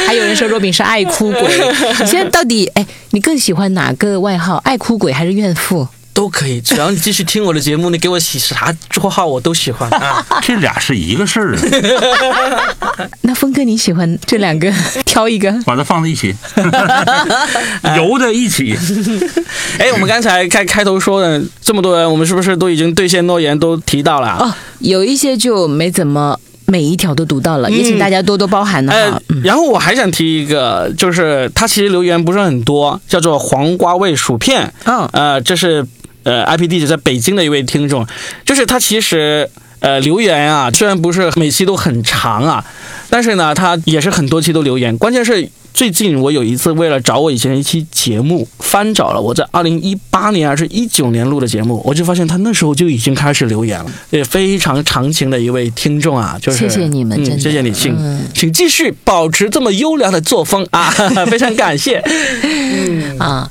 [0.08, 1.42] 还有人说 Robin 是爱哭鬼，
[2.00, 4.56] 你现在到底哎，你更喜欢哪个外号？
[4.58, 5.88] 爱哭鬼还是怨妇？
[6.18, 10.26] 都可以，只要你继续听我的节目，你给我起啥绰号我都喜欢啊。
[10.42, 14.74] 这俩是一个事儿啊， 那峰哥你喜欢这两个，
[15.06, 15.54] 挑一个。
[15.64, 16.34] 把它放在一起，
[17.96, 18.76] 游在一起。
[19.78, 24.38] 哎，我们刚才开开头说的这么多人，我们是不是都已经兑现诺言，都提到了？
[24.40, 29.22] 哦，有一些就没怎么每一条都读到了，也请大家多多包涵的呃哈。
[29.30, 34.74] 嗯，然后我还想提一个，就是他其实留言不是很多，叫做黄瓜味薯片。
[34.86, 35.86] 哦，呃，这是
[36.28, 38.06] 呃 IP 地址在北京的一位听众，
[38.44, 39.50] 就是他其实
[39.80, 42.66] 呃留言啊，虽然不是每期都很长啊，
[43.10, 44.98] 但是呢，他也是很多期都留言。
[44.98, 60.90] 关键是最近我有一次为了找我以前一期节目，翻找了我在二零一八年还是一九年录的节目，我就发现他那时候就已经开始留言了，也非常长情的一位听众啊，就是谢谢你们嗯谢谢你，请、嗯请继续保持这么优良的作风啊，
[61.30, 62.02] 非常感谢。
[62.44, 63.50] 嗯 啊，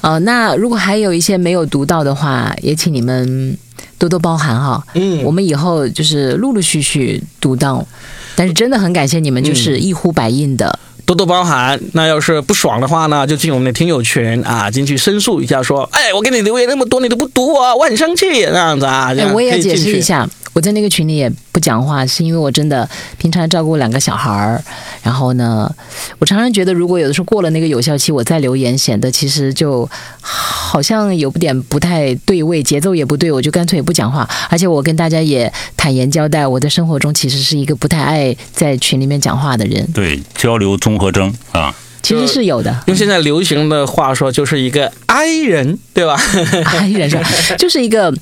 [0.00, 3.56] 哦，那如果还有一些没有读到的话，也请你们
[3.98, 4.84] 多多包涵哈。
[4.94, 7.86] 嗯我们以后就是陆陆续续读到，
[8.36, 10.78] 但是真的很感谢你们，就是一呼百应的。
[11.08, 11.80] 多多包涵。
[11.94, 19.14] 那要是不爽的话呢，就进我们的听友群啊，进去申诉一下，说，哎，我给你留言那么多，你都不读我，我很生气，这样子啊。
[19.14, 19.74] 这哎，我也要解。
[19.74, 22.86] 释一下，我在那个群里也不讲话，是因为我真的
[23.16, 24.62] 平常照顾两个小孩儿，
[25.02, 25.72] 然后呢，
[26.18, 29.88] 我常常觉得如果有的时候过了那个有效期，我再留言，显得其实就
[30.20, 34.28] 好像有点不太对位，节奏也不对，我就干脆也不讲话。
[34.50, 41.72] 而且我跟大家也坦言交代，我在生活中其实是一个不太爱在群里面讲话的人，对，交流综合征啊，
[42.02, 42.76] 其实是有的。
[42.86, 46.20] 用现在流行的话说，就是一个 I 人，对吧？？
[46.74, 47.20] I，人说
[47.56, 48.12] 就是一个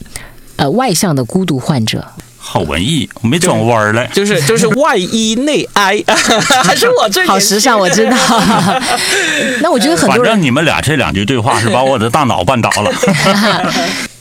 [0.56, 2.06] 呃外向的孤独患者。
[2.38, 4.06] 好文艺，没转弯儿来。
[4.12, 6.04] 就是就是外衣内 I，
[6.64, 8.16] 还是我最好时尚，我知道。
[9.62, 12.92] 那我觉得很反多人正你们俩这两句对话是把我的大脑绊倒了。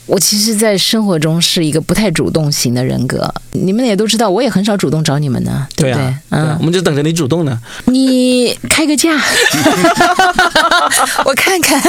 [0.06, 6.04] 我其实，在生活中是一个不太主动型的人格，你们也都知道，我也很少主动找你们呢，对不对？
[6.04, 6.04] 对？
[6.04, 6.56] 啊，对啊嗯。
[6.60, 7.60] 我，们就等着你主动呢。
[7.86, 9.20] 你开个价，
[11.26, 11.82] 我看看，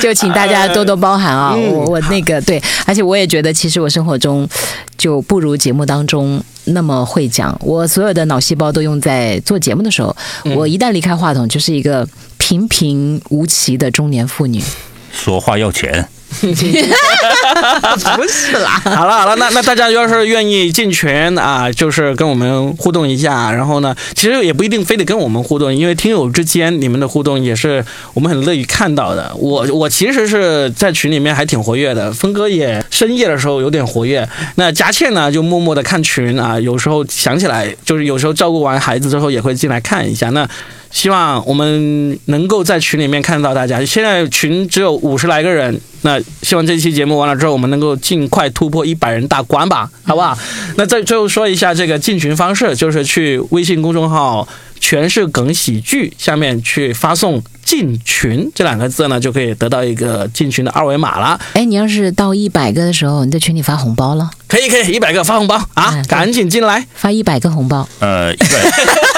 [0.00, 1.54] 就请大家多多包涵啊！
[1.54, 4.48] 我我那个对，而且我也觉得，其实我生活中
[4.96, 10.14] 就不如节目当中那么会讲，我所有的脑细胞都用在做节目的时候，
[10.54, 14.62] 我一旦离开话筒，就是一个平平无奇的中年妇女。
[15.10, 16.08] 说话要钱，
[16.40, 23.50] 不是啦，好了好了，那那大家要是愿意进群啊，就是跟我们互动一下。
[23.50, 27.84] 然后呢，其实也不一定非得跟我们互动，因为听友之间你们的互动也是
[28.14, 29.34] 我们很乐于看到的。
[29.36, 34.28] 我我其实是在群里面还挺活跃的，峰哥也深夜的时候有点活跃。
[34.56, 40.28] 那佳倩呢，就默默的看群啊，有时候想起来，就是有时候照顾完孩子之后也会进来看一下。
[40.30, 40.46] 那
[40.90, 43.84] 希望我们能够在群里面看到大家。
[43.84, 50.36] 现在群只有五十来个人，那希望这期节目完了之后，我们能够尽快突破一百人大关吧，好不好？
[50.76, 54.48] 那再最后说一下这个进群方式，就是去微信公众号
[54.80, 61.38] “全是梗喜剧”下面去发送“进群”这两个字呢，就可以得到一个进群的二维码了。
[61.52, 66.06] 哎，你要是到一百个的时候，你在群里发红包了，可以可以，一百个发红包啊嗯！
[66.06, 66.86] 赶紧进来。
[66.94, 67.86] 发一百个红包。
[67.98, 68.46] 呃，一百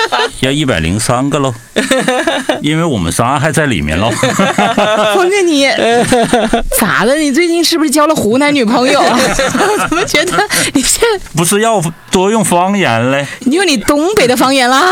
[0.40, 1.52] 要一百零三个喽，
[2.62, 4.10] 因为我们仨还在里面喽。
[5.14, 5.66] 冯哥，你
[6.78, 7.14] 咋的？
[7.16, 9.18] 你最近是不是交了湖南女朋友啊？
[9.18, 10.32] 我怎么觉得
[10.74, 13.26] 你现在不是要多用方言嘞？
[13.40, 14.82] 你用你东北的方言啦？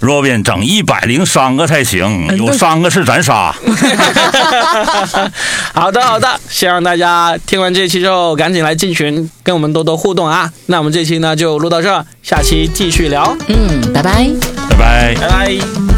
[0.00, 3.54] 若变整一百零三个才行，有三个是咱仨。
[5.72, 10.50] 好的，好的，希望大家听完这期之后，赶紧来进群跟我们多多互动啊！
[10.66, 14.28] 那我们这期呢就录到这，下期继续聊，嗯，拜拜。
[14.70, 15.14] 拜拜。
[15.14, 15.95] 拜拜。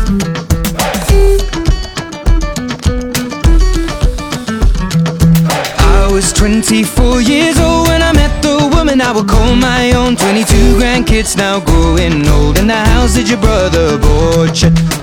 [6.18, 10.16] Was 24 years old when I met the woman I would call my own.
[10.16, 14.97] 22 grandkids now growing old, and the house that your brother bought you.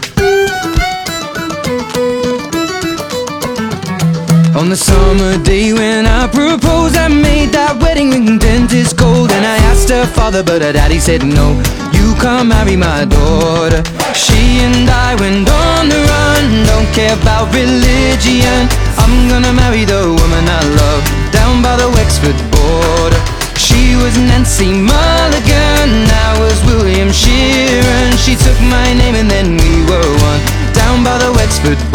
[4.56, 9.27] On the summer day when I proposed, I made that wedding ring dentist gold.
[9.36, 11.60] And I asked her father, but her daddy said no.
[11.91, 13.84] You can't marry my daughter.
[14.15, 18.72] She and I went on the run, don't care about religion.
[18.95, 21.03] I'm gonna marry the woman I love
[21.36, 23.19] down by the Wexford border.
[23.60, 28.15] She was Nancy Mulligan, I was William Sheeran.
[28.15, 30.41] She took my name and then we were one
[30.72, 31.95] down by the Wexford border.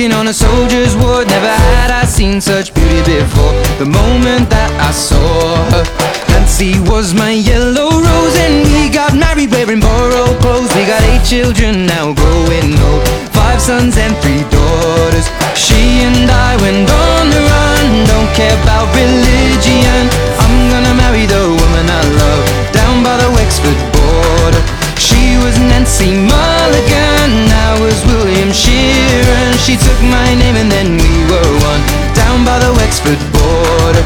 [0.00, 1.26] Was working on a soldier's ward.
[1.28, 3.52] Never had I seen such beauty before.
[3.78, 5.84] The moment that I saw her,
[6.32, 10.72] Nancy was my yellow rose, and we got married wearing borrowed clothes.
[10.74, 15.26] We got eight children now growing old, five sons and three daughters.
[15.56, 20.02] She and I went on the run, don't care about religion.
[20.40, 24.62] I'm gonna marry the woman I love down by the Wexford border.
[24.96, 27.09] She was Nancy Mulligan,
[27.90, 29.52] was William Sheeran.
[29.66, 31.82] She took my name and then we were one
[32.14, 34.04] down by the Wexford border.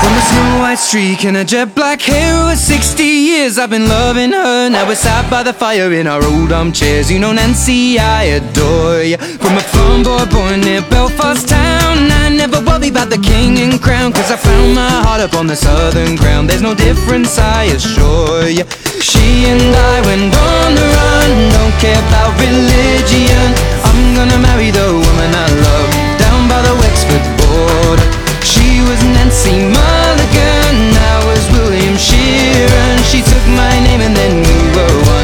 [0.00, 3.17] From a snow white streak and a jet black hair over 60
[3.48, 4.68] years I've been loving her.
[4.68, 7.10] Now we're sat by the fire in our old armchairs.
[7.10, 9.16] You know Nancy, I adore ya.
[9.16, 11.96] From a farm boy born near Belfast town.
[12.24, 15.46] I never worry about the king and crown Cause I found my heart up on
[15.46, 16.50] the southern ground.
[16.50, 18.64] There's no difference, I assure ya.
[19.00, 21.30] She and I went on the run.
[21.56, 23.48] Don't care about religion.
[23.88, 28.08] I'm gonna marry the woman I love Down by the Wexford border.
[28.44, 30.37] She was Nancy Mulligan
[32.50, 35.17] and she took my name and then we were one.